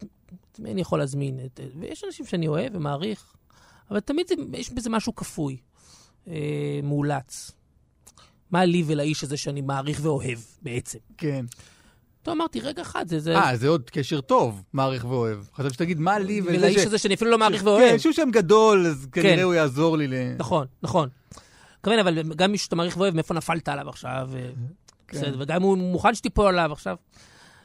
[0.51, 1.39] את מי אני יכול להזמין?
[1.79, 3.35] ויש אנשים שאני אוהב ומעריך,
[3.91, 5.57] אבל תמיד זה, יש בזה משהו כפוי,
[6.27, 7.51] אה, מאולץ.
[8.51, 10.99] מה לי ולאיש הזה שאני מעריך ואוהב בעצם?
[11.17, 11.45] כן.
[12.23, 13.19] טוב, אמרתי, רגע אחד, זה...
[13.19, 13.37] זה...
[13.37, 15.37] אה, זה עוד קשר טוב, מעריך ואוהב.
[15.55, 16.85] חשבתי שתגיד, מה לי ולאיש ש...
[16.85, 17.97] הזה שאני אפילו לא מעריך כן, ואוהב.
[17.97, 19.43] שהוא שם גדול, אז כנראה כן.
[19.43, 20.13] הוא יעזור לי ל...
[20.37, 21.09] נכון, נכון.
[21.77, 24.27] מתכוון, אבל גם מי שאתה מעריך ואוהב, מאיפה נפלת עליו עכשיו?
[24.31, 24.51] ו-
[25.07, 25.17] כן.
[25.17, 26.95] בסדר, וגם אם הוא מוכן שתיפול עליו עכשיו.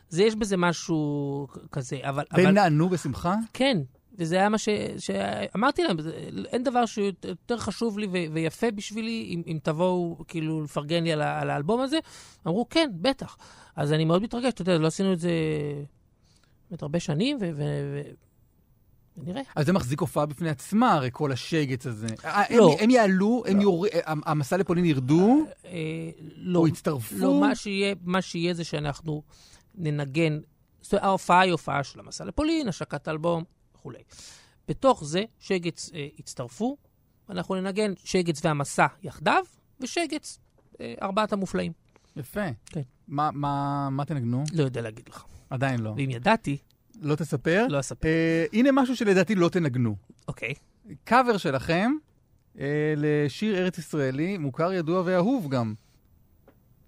[0.08, 2.24] זה, יש בזה משהו כזה, אבל...
[2.32, 3.34] והם אבל נענו בשמחה?
[3.52, 3.78] כן,
[4.18, 4.68] וזה היה מה ש...
[4.98, 5.96] שאמרתי להם,
[6.46, 11.22] אין דבר שיותר חשוב לי ו- ויפה בשבילי, אם, אם תבואו כאילו לפרגן לי על,
[11.22, 11.98] ה- על האלבום הזה.
[12.46, 13.36] אמרו, כן, בטח.
[13.76, 15.30] אז אני מאוד מתרגש, אתה יודע, לא עשינו את זה
[16.70, 17.50] באמת הרבה שנים, ו...
[17.56, 17.62] ו-
[17.94, 18.10] ו-
[19.16, 19.42] ונראה.
[19.56, 22.06] אז זה מחזיק הופעה בפני עצמה, הרי כל השגץ הזה.
[22.24, 22.76] אה, הם- לא.
[22.80, 23.88] הם יעלו, הם יורד...
[24.04, 25.70] המסע לפולין ירדו, אה,
[26.36, 26.58] לא.
[26.58, 27.14] או יצטרפו?
[27.18, 29.22] לא, מה שיהיה, מה שיהיה זה שאנחנו
[29.74, 30.38] ננגן,
[30.80, 33.44] זאת אומרת, ההופעה היא הופעה של המסע לפולין, השקת אלבום
[33.80, 33.98] וכולי.
[34.68, 36.76] בתוך זה שגץ אה, יצטרפו,
[37.30, 39.44] אנחנו ננגן שגץ והמסע יחדיו,
[39.80, 40.38] ושגץ,
[40.80, 41.72] אה, ארבעת המופלאים.
[42.16, 42.40] יפה.
[42.66, 42.80] כן.
[43.08, 44.44] מה- מה מה תנגנו?
[44.52, 45.24] לא יודע להגיד לך.
[45.50, 45.90] עדיין לא.
[45.96, 46.56] ואם ידעתי,
[47.00, 47.66] לא תספר?
[47.70, 48.08] לא אספר.
[48.08, 49.96] אה, הנה משהו שלדעתי לא תנגנו.
[50.28, 50.54] אוקיי.
[51.04, 51.92] קאבר שלכם
[52.58, 52.64] אה,
[52.96, 55.74] לשיר ארץ ישראלי, מוכר, ידוע ואהוב גם.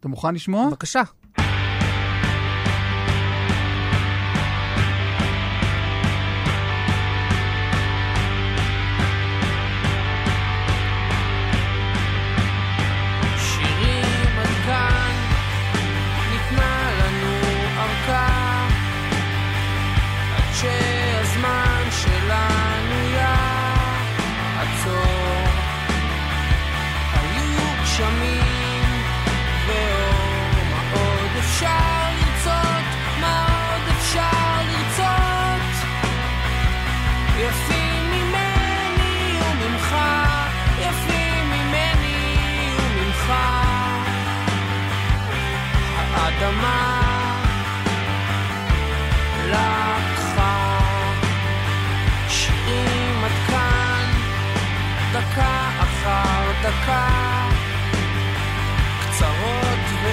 [0.00, 0.66] אתה מוכן לשמוע?
[0.68, 1.02] בבקשה.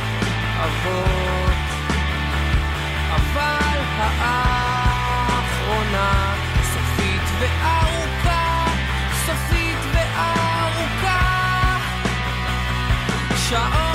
[3.11, 3.79] אבל
[4.21, 6.11] האחרונה
[6.63, 8.65] סופית וארוכה,
[9.27, 11.21] סופית וארוכה.
[13.49, 13.92] שעון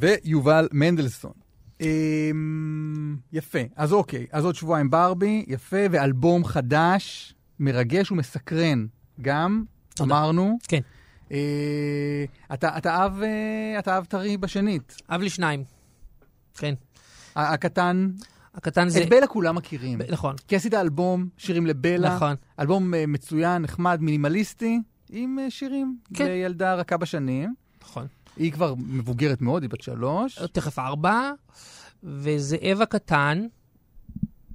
[0.00, 1.32] ויובל מנדלסון.
[1.80, 8.86] אמ, יפה, אז אוקיי, אז עוד שבועיים ברבי, יפה, ואלבום חדש, מרגש ומסקרן.
[9.20, 10.14] גם, תודה.
[10.14, 10.58] אמרנו.
[10.68, 10.80] כן.
[11.32, 12.24] אה,
[12.54, 14.96] אתה, אתה אב, אה, אתה אב טרי בשנית.
[15.08, 15.64] אב לי שניים.
[16.54, 16.74] כן.
[17.36, 18.10] הקטן,
[18.54, 19.02] הקטן זה...
[19.02, 19.98] את בלה כולם מכירים.
[19.98, 22.16] ב- נכון, כי עשית אלבום, שירים לבלה.
[22.16, 22.34] נכון.
[22.60, 24.80] אלבום אה, מצוין, נחמד, מינימליסטי,
[25.10, 26.24] עם אה, שירים כן.
[26.24, 27.54] לילדה רכה בשנים.
[27.82, 28.06] נכון.
[28.36, 30.38] היא כבר מבוגרת מאוד, היא בת שלוש.
[30.52, 31.32] תכף ארבע,
[32.02, 33.46] וזאב הקטן,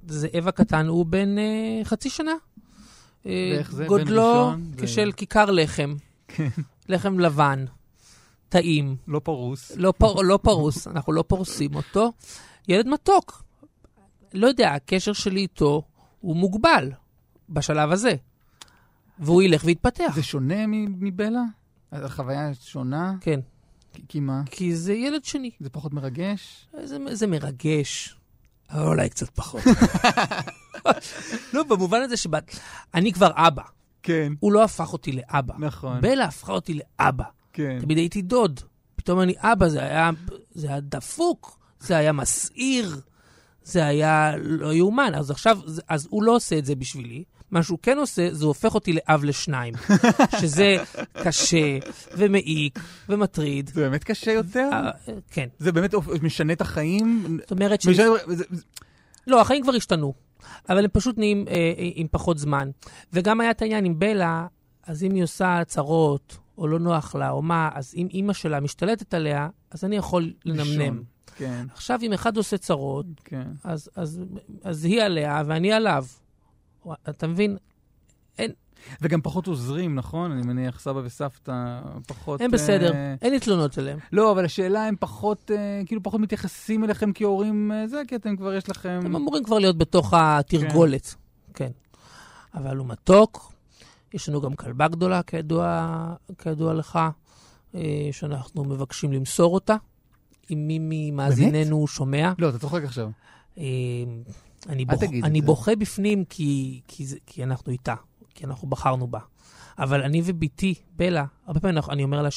[0.06, 2.34] זאב הקטן הוא בן אה, חצי שנה.
[3.26, 3.86] אה, ואיך זה?
[3.86, 5.94] גודלו כשל כיכר לחם.
[6.28, 6.48] כן.
[6.88, 7.64] לחם לבן,
[8.48, 9.72] טעים, לא פרוס.
[9.76, 12.12] לא, פר, לא פרוס, אנחנו לא פורסים אותו.
[12.68, 13.42] ילד מתוק.
[14.34, 15.82] לא יודע, הקשר שלי איתו
[16.20, 16.90] הוא מוגבל
[17.48, 18.14] בשלב הזה.
[19.18, 20.12] והוא ילך ויתפתח.
[20.14, 21.42] זה שונה מבלה?
[21.92, 23.14] החוויה שונה?
[23.20, 23.40] כן,
[24.08, 24.42] כי- מה?
[24.50, 25.50] כי זה ילד שני.
[25.60, 26.66] זה פחות מרגש?
[26.84, 28.16] זה, זה מרגש,
[28.70, 29.62] אבל אולי קצת פחות.
[31.54, 33.62] לא, במובן הזה שאני כבר אבא.
[34.02, 34.32] כן.
[34.40, 35.54] הוא לא הפך אותי לאבא.
[35.58, 36.00] נכון.
[36.00, 37.24] בלה הפכה אותי לאבא.
[37.52, 37.78] כן.
[37.80, 38.60] תמיד הייתי דוד.
[38.96, 40.10] פתאום אני אבא, זה היה,
[40.50, 43.00] זה היה דפוק, זה היה מסעיר,
[43.62, 45.12] זה היה לא יאומן.
[45.14, 47.24] אז עכשיו, אז הוא לא עושה את זה בשבילי.
[47.50, 49.74] מה שהוא כן עושה, זה הופך אותי לאב לשניים.
[50.40, 50.76] שזה
[51.22, 51.78] קשה,
[52.16, 52.78] ומעיק,
[53.08, 53.70] ומטריד.
[53.74, 54.68] זה באמת קשה יותר?
[54.72, 54.90] אה,
[55.30, 55.48] כן.
[55.58, 57.38] זה באמת משנה את החיים?
[57.40, 57.86] זאת אומרת ש...
[59.26, 60.14] לא, החיים כבר השתנו,
[60.68, 62.70] אבל הם פשוט נהיים אה, אה, עם פחות זמן.
[63.12, 64.46] וגם היה את העניין עם בלה,
[64.86, 68.60] אז אם היא עושה הצהרות, או לא נוח לה, או מה, אז אם אימא שלה
[68.60, 71.02] משתלטת עליה, אז אני יכול לנמנם.
[71.36, 73.48] כן, עכשיו, אם אחד עושה צרות, כן.
[73.64, 74.20] אז, אז,
[74.64, 76.04] אז היא עליה ואני עליו.
[77.08, 77.56] אתה מבין?
[79.00, 80.32] וגם פחות עוזרים, נכון?
[80.32, 82.40] אני מניח סבא וסבתא פחות...
[82.40, 83.98] הם בסדר, אה, אין לי תלונות עליהם.
[84.12, 88.36] לא, אבל השאלה, הם פחות, אה, כאילו פחות מתייחסים אליכם כהורים, אה, זה, כי אתם
[88.36, 89.00] כבר יש לכם...
[89.04, 91.14] הם אמורים כבר להיות בתוך התרגולת.
[91.54, 91.70] כן.
[92.54, 93.52] אבל הוא מתוק.
[94.14, 96.98] יש לנו גם כלבה גדולה, כידוע, כידוע לך,
[97.74, 99.76] אה, שאנחנו מבקשים למסור אותה.
[100.50, 100.78] אם מי
[101.10, 102.32] ממאזיננו שומע.
[102.38, 103.10] לא, אתה צוחק עכשיו.
[103.58, 103.64] אה,
[104.68, 105.40] אני, בוח, אני.
[105.40, 107.94] בוכה בפנים כי, כי, זה, כי אנחנו איתה,
[108.34, 109.20] כי אנחנו בחרנו בה.
[109.78, 112.30] אבל אני ובתי, בלה, הרבה פעמים אני אומר לה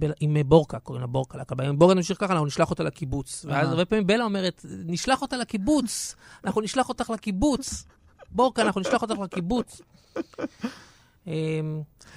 [0.00, 3.44] בלה- עם בורקה, קוראים לה בורקה, לכבה, אם בורקה נמשיך ככה, אנחנו נשלח אותה לקיבוץ.
[3.48, 3.70] ואז אה.
[3.70, 6.14] הרבה פעמים בלה אומרת, נשלח אותה לקיבוץ,
[6.44, 7.84] אנחנו נשלח אותך לקיבוץ.
[8.30, 9.80] בורקה, אנחנו נשלח אותך לקיבוץ.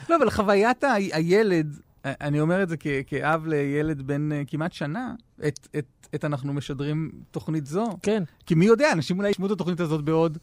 [0.09, 4.73] לא, אבל חוויית הילד, אה, אני אומר את זה כ- כאב לילד בן אה, כמעט
[4.73, 5.13] שנה,
[5.47, 5.85] את, את,
[6.15, 7.85] את אנחנו משדרים תוכנית זו.
[8.01, 8.23] כן.
[8.45, 10.37] כי מי יודע, אנשים אולי ישמעו את התוכנית הזאת בעוד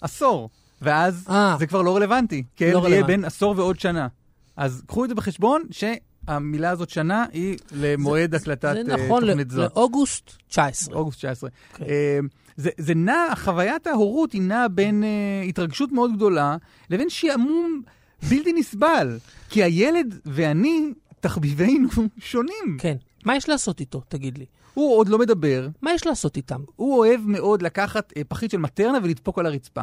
[0.00, 0.50] עשור,
[0.82, 1.56] ואז אה.
[1.58, 3.04] זה כבר לא רלוונטי, כי הילד לא יהיה.
[3.04, 4.06] בין עשור ועוד שנה.
[4.56, 9.46] אז קחו את זה בחשבון, שהמילה הזאת שנה היא למועד הקלטת זה אה, נכון תוכנית
[9.52, 9.62] ל- זו.
[9.62, 10.94] לאוגוסט 19.
[10.96, 11.50] אוגוסט 19.
[11.74, 11.84] כן.
[11.84, 12.18] אה,
[12.56, 15.08] זה, זה נע, חוויית ההורות היא נעה בין אה,
[15.48, 16.56] התרגשות מאוד גדולה
[16.90, 17.82] לבין שעמום
[18.30, 19.18] בלתי נסבל.
[19.48, 20.92] כי הילד ואני,
[21.28, 22.76] תחביבינו שונים.
[22.78, 22.96] כן.
[23.24, 24.44] מה יש לעשות איתו, תגיד לי?
[24.74, 26.60] הוא עוד לא מדבר, מה יש לעשות איתם?
[26.76, 29.82] הוא אוהב מאוד לקחת אה, פחית של מטרנה ולדפוק על הרצפה.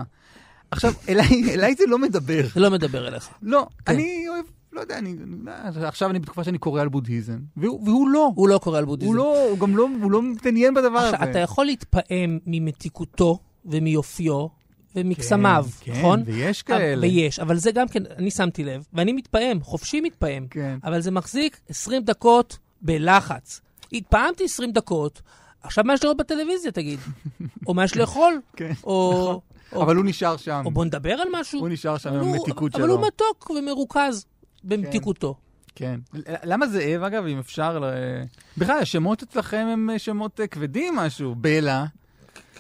[0.72, 2.42] עכשיו, אליי, אליי זה לא מדבר.
[2.54, 3.30] זה לא מדבר אליך.
[3.42, 3.94] לא, כן.
[3.94, 8.10] אני אוהב, לא יודע, אני, אני- עכשיו אני בתקופה שאני קורא על בודהיזם, והוא, והוא
[8.10, 8.32] לא.
[8.36, 9.10] הוא לא קורא על בודהיזם.
[9.12, 11.16] הוא לא, הוא גם לא, הוא לא מתעניין בדבר הזה.
[11.16, 14.48] עכשיו, אתה יכול להתפעם ממתיקותו ומיופיו
[14.96, 16.24] ומקסמיו, כן, נכון?
[16.26, 17.02] ויש אבל- כאלה.
[17.02, 20.78] ויש, אבל זה גם כן, אני שמתי לב, ואני מתפעם, חופשי מתפעם, כן.
[20.84, 23.62] אבל זה מחזיק 20 דקות בלחץ.
[23.94, 25.22] התפעמתי 20 דקות,
[25.64, 27.00] עכשיו מה יש לראות בטלוויזיה, תגיד?
[27.68, 28.42] או מה יש לאכול?
[28.56, 29.42] כן, או...
[29.74, 30.62] או- אבל הוא נשאר שם.
[30.66, 31.60] או בוא נדבר על משהו.
[31.60, 32.94] הוא נשאר שם אבל עם המתיקות אבל שלו.
[32.98, 34.26] הוא מתוק ומרוכז
[34.64, 35.36] במתיקותו.
[35.76, 36.00] כן.
[36.44, 37.80] למה זאב, אגב, אם אפשר...
[37.80, 38.24] ל-
[38.58, 41.36] בכלל, השמות אצלכם הם שמות אה, כבדים משהו.
[41.36, 41.86] בלה,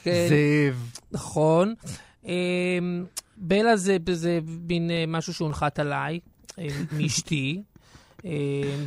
[0.03, 0.27] כן.
[0.29, 0.89] זאב.
[1.11, 1.73] נכון.
[2.25, 3.05] אמ,
[3.37, 6.19] בלה זה, זה מין אה, משהו שהונחת עליי,
[6.59, 7.61] אה, מאשתי.
[8.25, 8.29] אמ,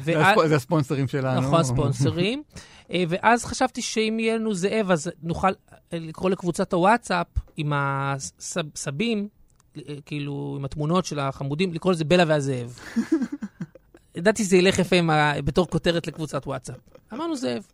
[0.05, 1.41] זה ואז- הספ- זה הספונסרים שלנו.
[1.41, 2.43] נכון, ספונסרים.
[2.91, 5.49] אה, ואז חשבתי שאם יהיה לנו זאב, אז נוכל
[5.93, 7.27] לקרוא לקבוצת הוואטסאפ
[7.57, 9.29] עם הסבים,
[10.07, 12.79] כאילו, עם התמונות של החמודים, לקרוא לזה בלה והזאב.
[14.17, 14.97] ידעתי שזה ילך יפה
[15.45, 16.77] בתור כותרת לקבוצת וואטסאפ.
[17.13, 17.67] אמרנו זאב.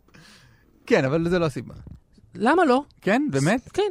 [0.85, 1.73] כן, אבל זה לא הסיבה.
[2.35, 2.83] למה לא?
[3.01, 3.69] כן, באמת?
[3.73, 3.81] כן,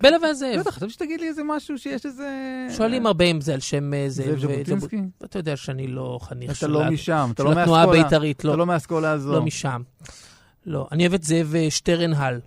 [0.00, 0.52] בלה לא והזאב.
[0.58, 2.28] יודע, חשבתי שתגיד לי איזה משהו שיש איזה...
[2.76, 4.38] שואלים הרבה אם זה על שם אה, זאב.
[4.38, 4.96] ז'בוטינסקי?
[5.24, 8.00] אתה יודע שאני לא חניך אתה של לא ה- משם, אתה של לא התנועה מהאסכולה.
[8.00, 8.58] הבית"רית, אתה לא.
[8.58, 9.32] לא מהאסכולה הזו.
[9.32, 9.82] לא משם.
[10.66, 10.88] לא.
[10.92, 12.40] אני אוהב את זאב אה, שטרנהל.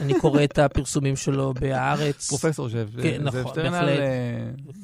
[0.00, 2.28] אני קורא את הפרסומים שלו בהארץ.
[2.28, 2.90] פרופסור זאב.
[3.02, 3.88] כן, נכון, שטרנהל.
[3.88, 3.94] אה,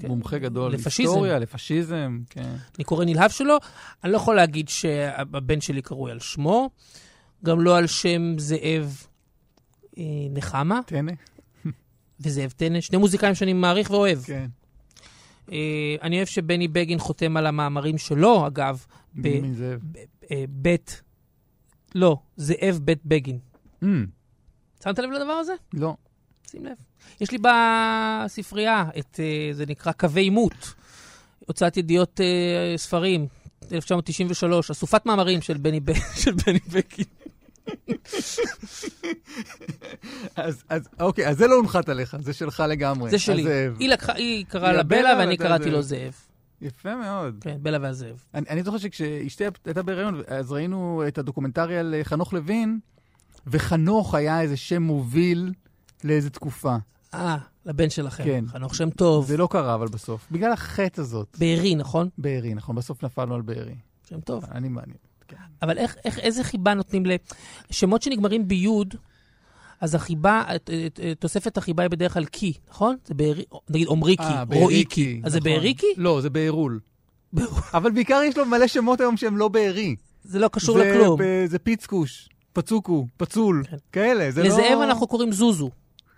[0.00, 0.08] כן.
[0.08, 0.70] מומחה גדול.
[0.70, 2.50] להיסטוריה, לפשיזם, כן.
[2.76, 3.56] אני קורא נלהב שלו.
[4.04, 6.70] אני לא יכול להגיד שהבן שלי קרוי על שמו.
[7.44, 8.60] גם לא על שם זאב
[9.04, 9.09] אה,
[10.30, 11.12] נחמה תהנה.
[12.20, 14.18] וזאב טנא, שני מוזיקאים שאני מעריך ואוהב.
[14.22, 14.46] כן.
[15.52, 18.84] אה, אני אוהב שבני בגין חותם על המאמרים שלו, אגב,
[19.14, 19.76] מי זה?
[20.30, 21.02] אה, בית,
[21.94, 23.38] לא, זאב בית בגין.
[23.84, 23.86] Mm,
[24.84, 25.52] שמת לב לדבר הזה?
[25.74, 25.94] לא.
[26.50, 26.72] שים לב.
[27.20, 30.74] יש לי בספרייה את, אה, זה נקרא קווי עימות,
[31.46, 33.26] הוצאת ידיעות אה, ספרים,
[33.72, 35.92] 1993, אסופת מאמרים של בני, ב...
[36.22, 37.19] של בני בגין.
[40.36, 43.10] אז, אז אוקיי, אז זה לא הונחת עליך, זה שלך לגמרי.
[43.10, 43.42] זה שלי.
[43.42, 43.76] הזאב.
[43.78, 45.70] היא, לקחה, היא קראה לה בלה ואני קראתי.
[45.70, 46.14] לו זאב.
[46.60, 47.36] יפה מאוד.
[47.40, 48.24] כן, בלה והזאב.
[48.34, 52.78] אני, אני זוכר שכשאשתי הייתה בהיריון, אז ראינו את הדוקומנטרי על אה, חנוך לוין,
[53.46, 55.52] וחנוך היה איזה שם מוביל
[56.04, 56.76] לאיזה תקופה.
[57.14, 57.36] אה,
[57.66, 58.24] לבן שלכם.
[58.24, 58.44] כן.
[58.48, 59.26] חנוך שם טוב.
[59.26, 61.36] זה לא קרה אבל בסוף, בגלל החטא הזאת.
[61.38, 62.08] בארי, נכון?
[62.18, 63.74] בארי, נכון, בסוף נפלנו על בארי.
[64.08, 64.44] שם טוב.
[64.50, 65.09] אני מעניין.
[65.62, 67.10] אבל איך, איך, איזה חיבה נותנים ל...
[67.70, 68.94] שמות שנגמרים ביוד,
[69.80, 70.44] אז החיבה,
[71.18, 72.96] תוספת החיבה היא בדרך כלל קי, נכון?
[73.04, 75.20] זה בארי, נגיד עומריקי, אה, רואיקי.
[75.24, 75.52] אז זה נכון.
[75.52, 75.86] באריקי?
[75.96, 76.80] לא, זה בארול.
[77.74, 79.96] אבל בעיקר יש לו מלא שמות היום שהם לא בארי.
[80.24, 81.20] זה לא קשור זה לכלום.
[81.20, 83.76] ב- זה פיצקוש, פצוקו, פצול, כן.
[83.92, 84.48] כאלה, זה לא...
[84.48, 85.70] לזאב אנחנו קוראים זוזו.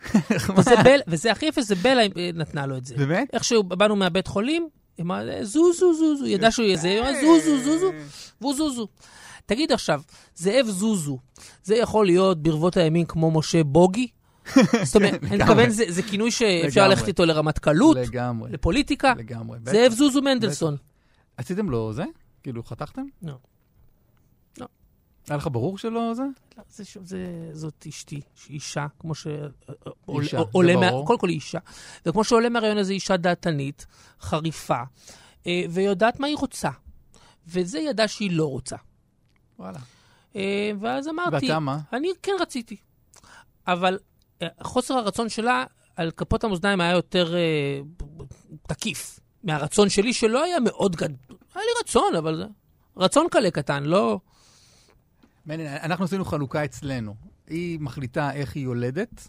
[0.57, 2.97] וזה בל, וזה הכי יפה, זה בלה אה, נתנה לו את זה.
[2.97, 3.29] באמת?
[3.33, 4.69] איכשהו באנו מהבית חולים,
[5.43, 7.93] זוזו, זוזו, ידע שהוא יהיה זה, היא אמרה, זוזו, זוזו,
[8.41, 8.89] והוא זוזו.
[9.47, 10.03] תגיד עכשיו,
[10.35, 11.19] זאב זוזו,
[11.65, 14.07] זה יכול להיות ברבות הימים כמו משה בוגי?
[14.83, 15.37] זאת אומרת, אני.
[15.37, 16.89] מתכוון, זה זה כינוי שאפשר.
[16.89, 17.97] ללכת איתו לרמטכ"לות,
[18.51, 19.15] לפוליטיקה.
[19.17, 19.59] לגמרי.
[19.65, 20.77] זאב זוזו מנדלסון.
[21.37, 22.05] עשיתם לו זה?
[22.43, 23.03] כאילו, חתכתם?
[23.23, 23.35] לא.
[25.29, 26.23] היה לך ברור שלא זה?
[26.59, 27.19] לא, זה, זה,
[27.53, 28.21] זאת אשתי,
[28.51, 29.27] אישה, כמו ש...
[30.09, 31.07] אישה, עולה- זה מה- ברור.
[31.07, 31.59] קודם כל היא אישה.
[32.07, 33.87] וכמו שעולה מהרעיון הזה, אישה דעתנית,
[34.21, 34.83] חריפה,
[35.47, 36.71] אה, ויודעת מה היא רוצה.
[37.47, 38.77] וזה ידעה שהיא לא רוצה.
[39.59, 39.79] וואלה.
[40.37, 41.79] אה, ואז אמרתי, ואתה מה?
[41.93, 42.77] אני כן רציתי.
[43.67, 43.99] אבל
[44.43, 45.65] אה, חוסר הרצון שלה
[45.97, 47.35] על כפות המאזניים היה יותר
[48.69, 51.17] תקיף מהרצון שלי, שלא היה מאוד גדול.
[51.55, 52.45] היה לי רצון, אבל זה
[52.97, 54.21] רצון קלה קטן, לא...
[55.47, 57.15] מעניין, אנחנו עשינו חלוקה אצלנו.
[57.49, 59.29] היא מחליטה איך היא יולדת,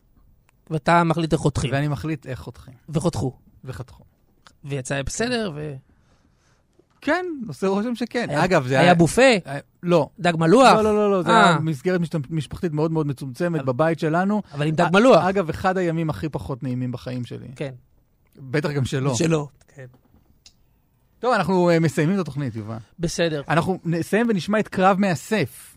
[0.70, 1.72] ואתה מחליט איך חותכים.
[1.74, 2.74] ואני מחליט איך חותכים.
[2.90, 3.38] וחותכו.
[3.64, 4.04] וחתכו.
[4.64, 5.76] ויצא בסדר, ו...
[7.02, 8.26] כן, עושה רושם שכן.
[8.30, 10.10] היה- אגב, זה היה בופה, היה- לא.
[10.20, 10.74] דג מלוח.
[10.76, 11.50] לא, לא, לא, לא, זה אה.
[11.50, 12.00] היה מסגרת
[12.30, 14.42] משפחתית מאוד מאוד מצומצמת אבל- בבית שלנו.
[14.54, 15.24] אבל עם דג מלוח.
[15.24, 17.48] אגב, אחד הימים הכי פחות נעימים בחיים שלי.
[17.56, 17.74] כן.
[18.38, 19.16] בטח גם שלו.
[19.16, 19.48] שלא.
[19.76, 19.86] כן.
[21.20, 22.78] טוב, אנחנו אה, מסיימים את התוכנית, יובל.
[23.00, 23.42] בסדר.
[23.50, 25.73] אנחנו נסיים ונשמע את קרב מאסף,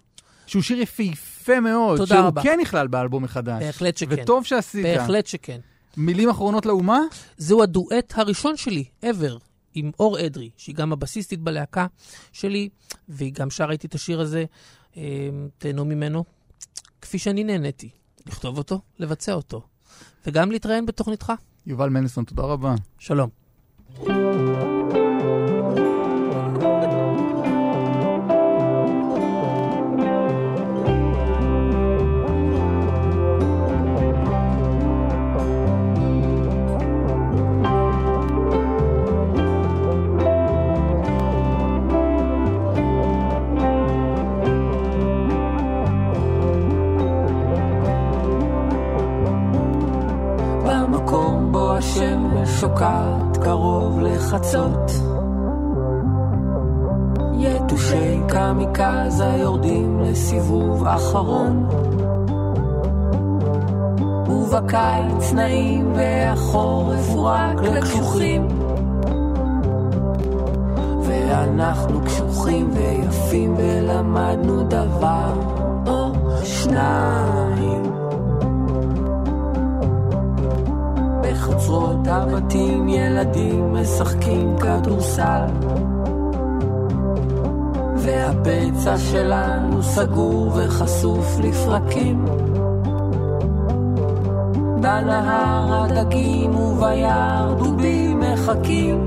[0.46, 1.96] שהוא שיר יפהפה מאוד.
[1.96, 2.42] תודה שהוא רבה.
[2.42, 3.62] כן נכלל באלבום מחדש.
[3.62, 4.22] בהחלט שכן.
[4.22, 4.82] וטוב שעשית.
[4.82, 5.60] בהחלט שכן.
[5.96, 7.00] מילים אחרונות לאומה?
[7.36, 9.38] זהו הדואט הראשון שלי, ever,
[9.74, 11.86] עם אור אדרי, שהיא גם הבסיסטית בלהקה
[12.32, 12.68] שלי,
[13.08, 14.44] והיא גם שרה איתי את השיר הזה.
[14.96, 15.02] אה,
[15.58, 16.24] תהנו ממנו,
[17.00, 17.88] כפי שאני נהניתי.
[18.26, 19.62] לכתוב אותו, לבצע אותו.
[20.26, 21.32] וגם להתראיין בתוכניתך.
[21.66, 22.74] יובל מנסון, תודה רבה.
[22.98, 23.30] שלום.
[23.98, 24.75] במקום בו
[52.60, 54.90] שוקעת קרוב לחצות.
[57.38, 61.68] יתושי קמיקזה יורדים לסיבוב אחרון.
[64.28, 68.48] ובקיץ נעים והחורף הוא רק לקשוחים.
[71.02, 75.32] ואנחנו קשוחים ויפים ולמדנו דבר
[75.86, 76.12] או
[76.44, 77.45] שניים
[81.46, 85.42] בחצרות הבתים ילדים משחקים כדורסל.
[87.96, 92.24] והפצע שלנו סגור וחשוף לפרקים.
[94.80, 99.04] בנהר הדגים וביער דובים מחכים.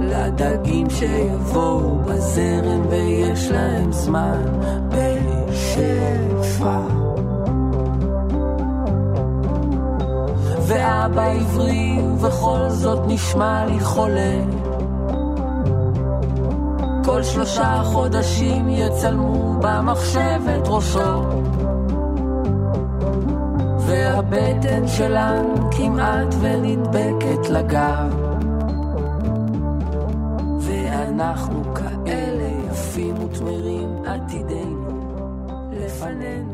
[0.00, 4.42] לדגים שיבואו בזרם ויש להם זמן
[4.88, 6.93] בשפע
[10.66, 14.44] ואבא עברי ובכל זאת נשמע לי חולה.
[17.04, 21.22] כל שלושה חודשים יצלמו במחשב את ראשו.
[23.78, 28.14] והבטן שלנו כמעט ונדבקת לגב.
[30.60, 34.88] ואנחנו כאלה יפים ותמרים עתידנו
[35.72, 36.53] לפנינו